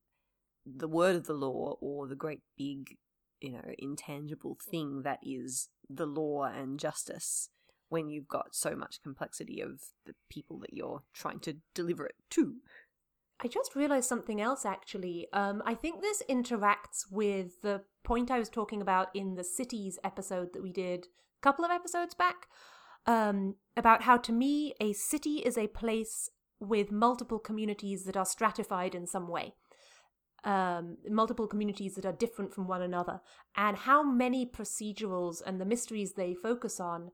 [0.67, 2.99] the word of the law or the great big,
[3.41, 7.49] you know, intangible thing that is the law and justice
[7.89, 12.17] when you've got so much complexity of the people that you're trying to deliver it
[12.31, 12.57] to?
[13.41, 15.29] I just realized something else actually.
[15.33, 19.99] Um, I think this interacts with the point I was talking about in the cities
[20.05, 21.07] episode that we did
[21.45, 22.49] couple of episodes back.
[23.07, 28.25] Um, about how to me a city is a place with multiple communities that are
[28.25, 29.55] stratified in some way.
[30.43, 33.21] Um, multiple communities that are different from one another,
[33.57, 37.11] and how many procedurals and the mysteries they focus on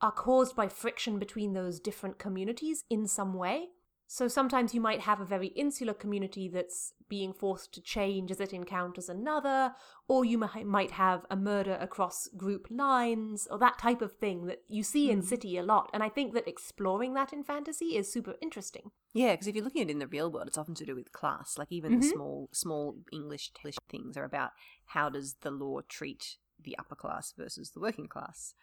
[0.00, 3.68] are caused by friction between those different communities in some way.
[4.12, 8.40] So sometimes you might have a very insular community that's being forced to change as
[8.40, 9.76] it encounters another,
[10.08, 14.64] or you might have a murder across group lines, or that type of thing that
[14.66, 15.26] you see in hmm.
[15.26, 15.90] City a lot.
[15.94, 18.90] And I think that exploring that in fantasy is super interesting.
[19.14, 20.96] Yeah, because if you're looking at it in the real world, it's often to do
[20.96, 21.56] with class.
[21.56, 22.12] Like even the mm-hmm.
[22.12, 24.50] small, small English English things are about
[24.86, 28.54] how does the law treat the upper class versus the working class,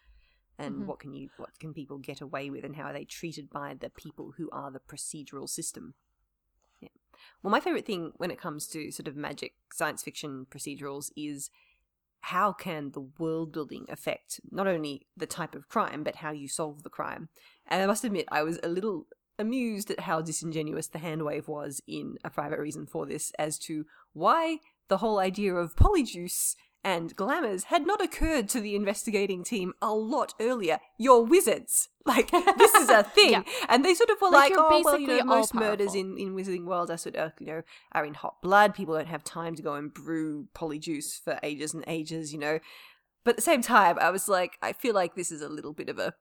[0.58, 0.86] and mm-hmm.
[0.86, 3.74] what can you, what can people get away with, and how are they treated by
[3.78, 5.94] the people who are the procedural system.
[6.80, 6.88] Yeah.
[7.42, 11.50] Well, my favorite thing when it comes to sort of magic science fiction procedurals is
[12.20, 16.48] how can the world building affect not only the type of crime but how you
[16.48, 17.28] solve the crime
[17.68, 19.06] and i must admit i was a little
[19.38, 23.86] amused at how disingenuous the handwave was in a private reason for this as to
[24.12, 29.74] why the whole idea of polyjuice and glamours had not occurred to the investigating team
[29.82, 30.78] a lot earlier.
[30.98, 31.88] You're wizards.
[32.08, 33.32] Like, this is a thing.
[33.32, 33.42] Yeah.
[33.68, 36.16] And they sort of were Like, like, oh, well, you know, basically most murders in,
[36.16, 37.62] in Wizarding World are sort of, you know,
[37.92, 38.74] are in hot blood.
[38.74, 42.60] People don't have time to go and brew polyjuice for ages and ages, you know.
[43.24, 45.74] But at the same time, I was like, I feel like this is a little
[45.74, 46.14] bit of a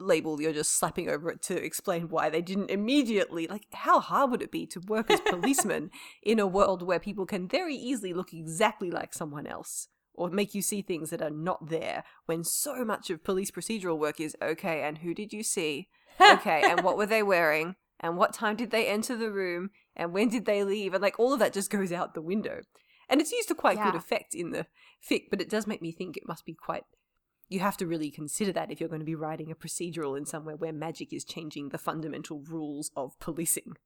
[0.00, 4.30] label you're just slapping over it to explain why they didn't immediately like how hard
[4.30, 5.90] would it be to work as policemen
[6.22, 9.88] in a world where people can very easily look exactly like someone else
[10.20, 13.98] or make you see things that are not there when so much of police procedural
[13.98, 15.88] work is okay and who did you see?
[16.20, 17.74] Okay and what were they wearing?
[18.00, 19.70] And what time did they enter the room?
[19.96, 20.92] And when did they leave?
[20.92, 22.60] And like all of that just goes out the window.
[23.08, 24.66] And it's used to quite good effect in the
[25.08, 26.84] fic but it does make me think it must be quite
[27.50, 30.24] you have to really consider that if you're going to be writing a procedural in
[30.24, 33.76] somewhere where magic is changing the fundamental rules of policing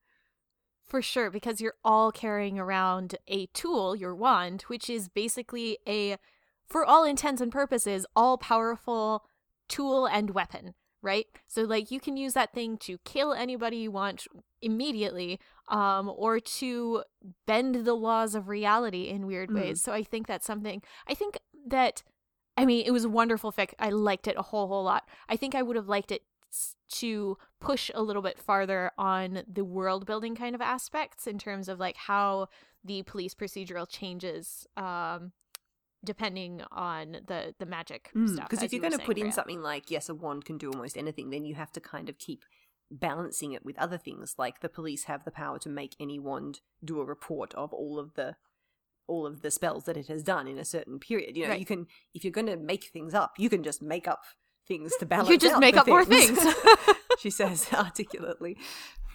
[0.84, 6.18] For sure, because you're all carrying around a tool, your wand, which is basically a,
[6.66, 9.24] for all intents and purposes, all powerful
[9.66, 11.26] tool and weapon, right?
[11.46, 14.26] So, like, you can use that thing to kill anybody you want
[14.60, 17.02] immediately, um, or to
[17.46, 19.54] bend the laws of reality in weird Mm.
[19.54, 19.80] ways.
[19.80, 22.02] So, I think that's something, I think that,
[22.57, 23.74] I mean, it was a wonderful fic.
[23.78, 25.09] I liked it a whole, whole lot.
[25.28, 26.22] I think I would have liked it
[26.88, 31.68] to push a little bit farther on the world building kind of aspects in terms
[31.68, 32.48] of like how
[32.84, 35.32] the police procedural changes um
[36.05, 39.62] depending on the the magic stuff Because if you're you going to put in something
[39.62, 42.44] like, yes, a wand can do almost anything, then you have to kind of keep
[42.90, 44.34] balancing it with other things.
[44.38, 47.98] Like the police have the power to make any wand do a report of all
[47.98, 48.36] of the
[49.07, 51.36] all of the spells that it has done in a certain period.
[51.36, 51.61] You know, Right.
[51.61, 54.22] you can if you're going to make things up, you can just make up
[54.66, 55.28] things to balance.
[55.28, 55.32] Out.
[55.32, 56.38] You just out make the up more things.
[56.38, 56.55] things
[57.18, 58.57] she says articulately.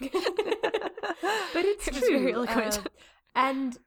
[0.00, 2.18] but it's It true.
[2.18, 2.78] very eloquent.
[2.78, 2.84] um,
[3.34, 3.78] and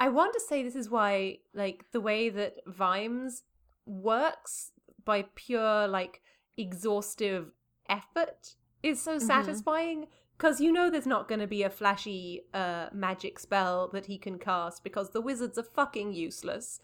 [0.00, 3.42] I want to say this is why, like, the way that Vimes
[3.86, 4.72] works
[5.04, 6.20] by pure, like,
[6.56, 7.50] exhaustive
[7.88, 9.22] effort is so Mhm.
[9.22, 10.06] satisfying.
[10.38, 14.18] Because you know there's not going to be a flashy uh, magic spell that he
[14.18, 16.80] can cast because the wizards are fucking useless.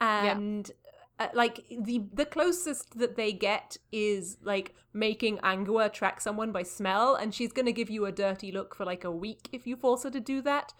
[0.00, 0.70] And
[1.18, 6.62] uh, like the the closest that they get is like making Angua track someone by
[6.62, 9.76] smell, and she's gonna give you a dirty look for like a week if you
[9.76, 10.72] force her to do that.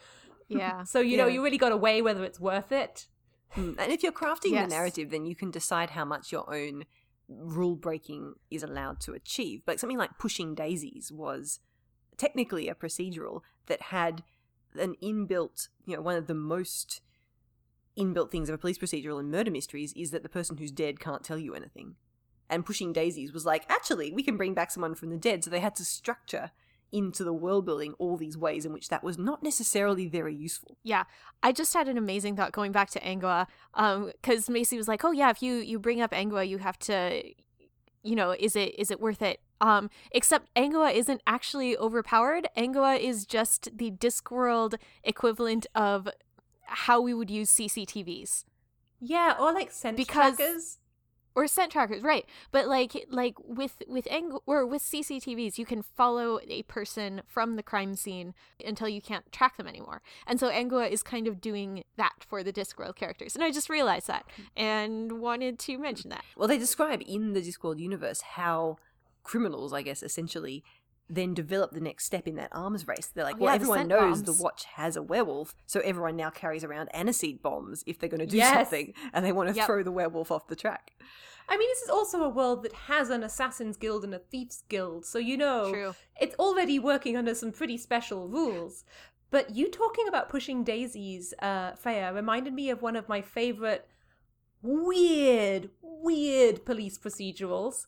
[0.49, 3.07] yeah So you know you really got to weigh whether it's worth it.
[3.57, 4.71] Mm, And if you're crafting Yes.
[4.71, 6.85] the narrative, then you can decide how much your own
[7.29, 9.63] rule breaking is allowed to achieve.
[9.67, 11.61] But something like Pushing Daisies was
[12.23, 14.23] technically a procedural that had
[14.79, 17.01] an inbuilt, you know, one of the most
[17.99, 21.01] inbuilt things of a police procedural in murder mysteries is that the person who's dead
[21.01, 21.97] can't tell you anything.
[22.49, 25.43] And Pushing Daisies was like, actually, we can bring back someone from the dead.
[25.43, 26.53] So they had to structure
[26.93, 30.77] into the world building all these ways in which that was not necessarily very useful.
[30.85, 31.05] Yeah,
[31.43, 35.03] I just had an amazing thought going back to Angua, um, because Macy was like,
[35.05, 37.23] "Oh yeah, if you you bring up Angua, you have to,
[38.03, 42.49] you know, is it is it worth it?" Um, except Angua isn't actually overpowered.
[42.57, 46.09] Angua is just the Discworld equivalent of
[46.67, 48.45] how we would use CCTVs
[49.01, 50.79] Yeah, or like scent Because- trackers.
[51.35, 52.27] or scent trackers, right?
[52.51, 57.55] But like like with with Ang- or with CCTVs, you can follow a person from
[57.57, 58.35] the crime scene
[58.65, 60.03] until you can't track them anymore.
[60.27, 63.35] And so Angua is kind of doing that for the Discworld characters.
[63.37, 66.25] And I just realized that and wanted to mention that.
[66.37, 68.77] Well, they describe in the Discworld universe how
[69.23, 70.65] criminals, I guess, essentially
[71.09, 73.09] then develop the next step in that arms race.
[73.15, 74.39] They're like, Oh, well, yeah, everyone knows bombs.
[74.39, 78.21] the watch has a werewolf, so everyone now carries around aniseed bombs if they're going
[78.21, 78.55] to do Yes.
[78.55, 79.67] something and they want to Yep.
[79.67, 80.93] throw the werewolf off the track.
[81.49, 84.63] I mean, this is also a world that has an assassin's guild and a thief's
[84.69, 85.95] guild, so you know True.
[86.19, 88.85] it's already working under some pretty special rules.
[89.31, 93.87] But you talking about pushing daisies, uh, Freya, reminded me of one of my favorite
[94.63, 97.87] weird, weird police procedurals,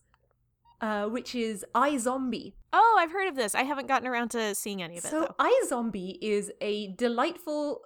[0.81, 2.53] uh, which is iZombie.
[2.73, 3.55] Oh, I've heard of this.
[3.55, 5.45] I haven't gotten around to seeing any of it So though.
[5.69, 7.81] iZombie is a delightful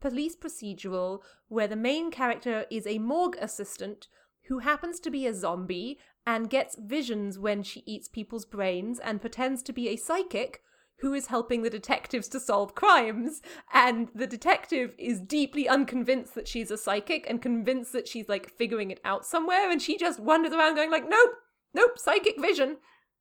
[0.00, 4.08] police procedural where the main character is a morgue assistant
[4.48, 9.20] who happens to be a zombie and gets visions when she eats people's brains and
[9.20, 10.62] pretends to be a psychic
[11.00, 13.40] who is helping the detectives to solve crimes
[13.72, 18.50] and the detective is deeply unconvinced that she's a psychic and convinced that she's like
[18.56, 21.30] figuring it out somewhere and she just wanders around going like nope
[21.74, 22.76] nope psychic vision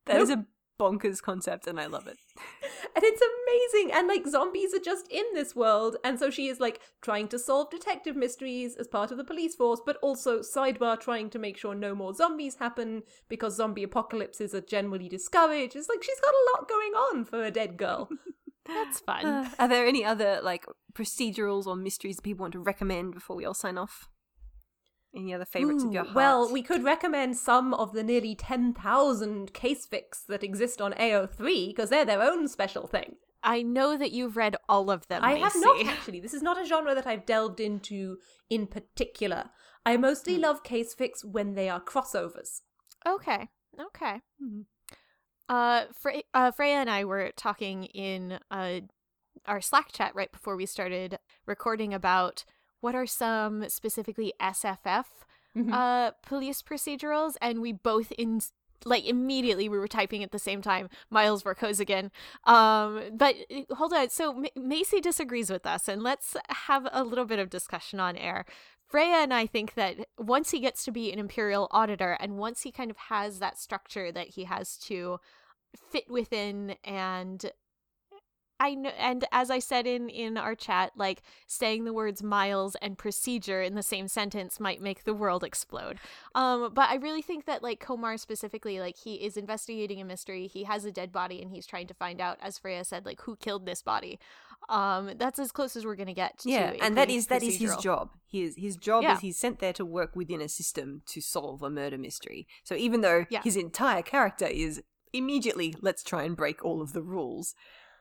[0.05, 0.39] That is Nope.
[0.39, 0.45] a
[0.79, 2.17] bonkers concept and I love it.
[2.95, 6.59] and it's amazing and like zombies are just in this world and so she is
[6.59, 10.99] like trying to solve detective mysteries as part of the police force but also sidebar
[10.99, 15.89] trying to make sure no more zombies happen because zombie apocalypses are generally discouraged it's
[15.89, 18.07] like she's got a lot going on for a dead girl
[18.67, 19.25] That's fun.
[19.25, 23.37] Uh, are there any other like procedurals or mysteries that people want to recommend before
[23.37, 24.09] we all sign off?
[25.17, 26.15] Any other favorites of your heart?
[26.15, 31.67] well we could recommend some of the nearly 10,000 case fics that exist on AO3
[31.67, 35.23] because they're their own special thing I know that you've read all of them.
[35.23, 36.19] I have not actually.
[36.19, 38.17] This is not a genre that I've delved into
[38.49, 39.51] in particular.
[39.85, 40.41] I mostly Hmm.
[40.41, 42.61] love case fics when they are crossovers.
[43.07, 43.47] Okay.
[43.79, 44.21] Okay.
[44.43, 44.65] Mhm.
[45.47, 48.81] Uh, Fre- uh, Freya and I were talking in uh,
[49.45, 52.43] our Slack chat right before we started recording about
[52.81, 55.05] what are some specifically SFF
[55.55, 55.73] Mhm.
[55.73, 58.41] uh, police procedurals, and we both in
[58.85, 62.11] like immediately we were typing at the same time miles Vorkosigan.
[62.45, 67.03] um but uh, hold on so M- macy disagrees with us and let's have a
[67.03, 68.45] little bit of discussion on air
[68.85, 72.61] freya and i think that once he gets to be an imperial auditor and once
[72.61, 75.19] he kind of has that structure that he has to
[75.91, 77.51] fit within and
[78.59, 82.75] I know, and as I said in in our chat, like saying the words miles
[82.81, 85.99] and procedure in the same sentence might make the world explode.
[86.35, 90.47] Um, but I really think that like Komar specifically, like he is investigating a mystery.
[90.47, 93.21] He has a dead body, and he's trying to find out, as Freya said, like
[93.21, 94.19] who killed this body.
[94.69, 96.41] Um, that's as close as we're gonna get.
[96.43, 98.09] Yeah, and that is that is his job.
[98.29, 99.13] His his job Yeah.
[99.13, 102.47] is he's sent there to work within a system to solve a murder mystery.
[102.63, 103.41] So even though Yeah.
[103.43, 104.81] his entire character is
[105.13, 107.55] immediately let's try and break all of the rules,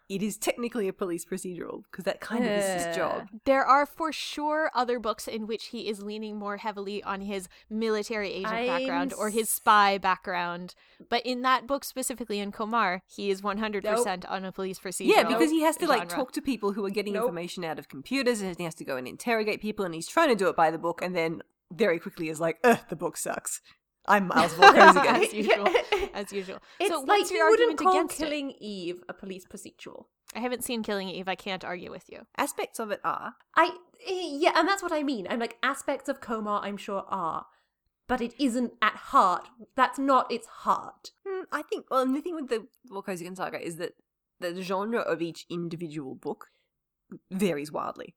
[0.09, 3.29] it is technically a police procedural because that kind of is his job.
[3.45, 7.49] There are for sure other books in which he is leaning more heavily on his
[7.69, 10.75] military agent I'm background or his spy background.
[11.09, 15.09] But in that book specifically in Komar, he is 100% on a police procedural.
[15.09, 17.25] Yeah, because he has to like talk to people who are getting Nope.
[17.25, 20.29] information out of computers, and he has to go and interrogate people, and he's trying
[20.29, 21.43] to do it by the book, and then
[21.73, 23.61] very quickly is like, "Ugh, the book sucks."
[24.09, 25.23] I'm Miles Volkos again.
[25.25, 25.69] as usual.
[26.15, 26.59] As usual.
[26.81, 28.25] It's so like what's you your wouldn't argument call against it?
[28.25, 30.05] Killing Eve a police procedural.
[30.35, 31.29] I haven't seen Killing Eve.
[31.29, 32.27] I can't argue with you.
[32.37, 33.71] Aspects of it are I
[34.07, 35.27] yeah, and that's what I mean.
[35.29, 37.47] I'm like aspects of Komar, I'm sure are,
[38.07, 39.49] but it isn't at heart.
[39.75, 41.11] That's not its heart.
[41.27, 41.87] Hmm, I think.
[41.91, 43.95] Well, and the thing with the Vorkosigan saga is that
[44.39, 46.49] the genre of each individual book
[47.31, 48.15] varies wildly,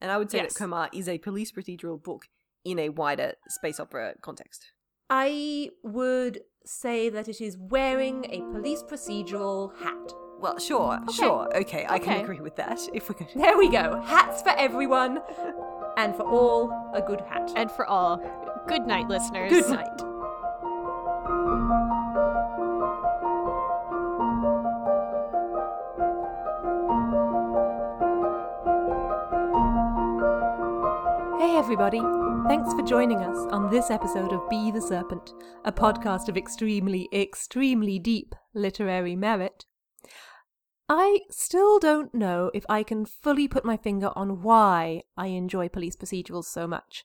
[0.00, 0.52] and I would say Yes.
[0.54, 2.26] that Komar is a police procedural book
[2.64, 4.72] in a wider space opera context.
[5.14, 10.14] I would say that it is wearing a police procedural hat.
[10.40, 12.80] Well, sure, sure, okay, I can agree with that.
[12.94, 14.00] If we can, There we go.
[14.06, 15.20] Hats for everyone,
[15.98, 17.52] and for all, a good hat.
[17.56, 18.22] And for all,
[18.66, 19.52] good night, listeners.
[19.52, 20.00] good night.
[31.38, 32.00] Hey everybody!
[32.52, 35.32] Thanks for joining us on this episode of Be the Serpent,
[35.64, 39.64] a podcast of extremely, extremely deep literary merit.
[40.86, 45.70] I still don't know if I can fully put my finger on why I enjoy
[45.70, 47.04] police procedurals so much,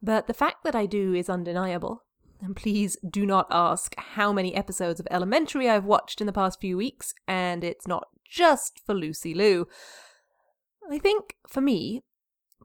[0.00, 2.04] but the fact that I do is undeniable.
[2.40, 6.60] And please do not ask how many episodes of Elementary I've watched in the past
[6.60, 9.66] few weeks, and it's not just for Lucy Liu.
[10.88, 12.04] I think, for me,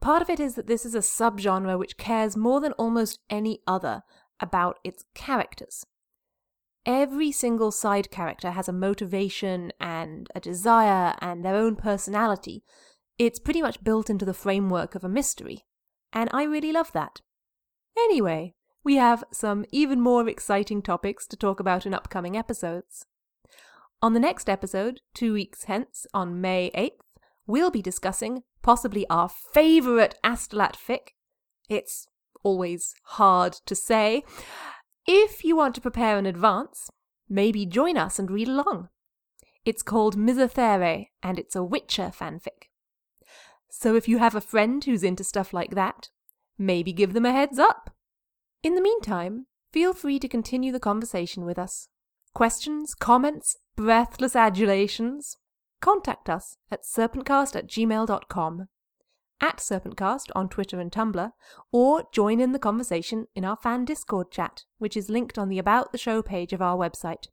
[0.01, 3.59] Part of it is that this is a subgenre which cares more than almost any
[3.67, 4.03] other
[4.39, 5.85] about its characters.
[6.85, 12.63] Every single side character has a motivation and a desire and their own personality.
[13.17, 15.65] It's pretty much built into the framework of a mystery.
[16.13, 17.21] And I really love that.
[17.97, 23.05] Anyway, we have some even more exciting topics to talk about in upcoming episodes.
[24.01, 27.01] On the next episode, two weeks hence, on May 8th,
[27.45, 31.09] we'll be discussing possibly our favourite Astolat fic.
[31.69, 32.07] It's
[32.43, 34.23] always hard to say.
[35.05, 36.89] If you want to prepare in advance,
[37.27, 38.89] maybe join us and read along.
[39.65, 42.69] It's called Misothere, and it's a Witcher fanfic.
[43.69, 46.09] So if you have a friend who's into stuff like that,
[46.57, 47.91] maybe give them a heads up.
[48.63, 51.87] In the meantime, feel free to continue the conversation with us.
[52.33, 55.37] Questions, comments, breathless adulations?
[55.81, 58.67] Contact us at serpentcast at gmail.com,
[59.41, 61.31] at serpentcast on Twitter and Tumblr,
[61.71, 65.59] or join in the conversation in our fan Discord chat, which is linked on the
[65.59, 67.27] About the Show page of our website.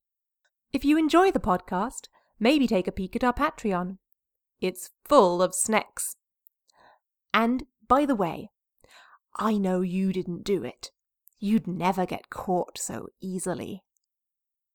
[0.72, 3.98] If you enjoy the podcast, maybe take a peek at our Patreon.
[4.60, 6.16] It's full of snacks.
[7.34, 8.50] And, by the way,
[9.36, 10.90] I know you didn't do it.
[11.38, 13.82] You'd never get caught so easily.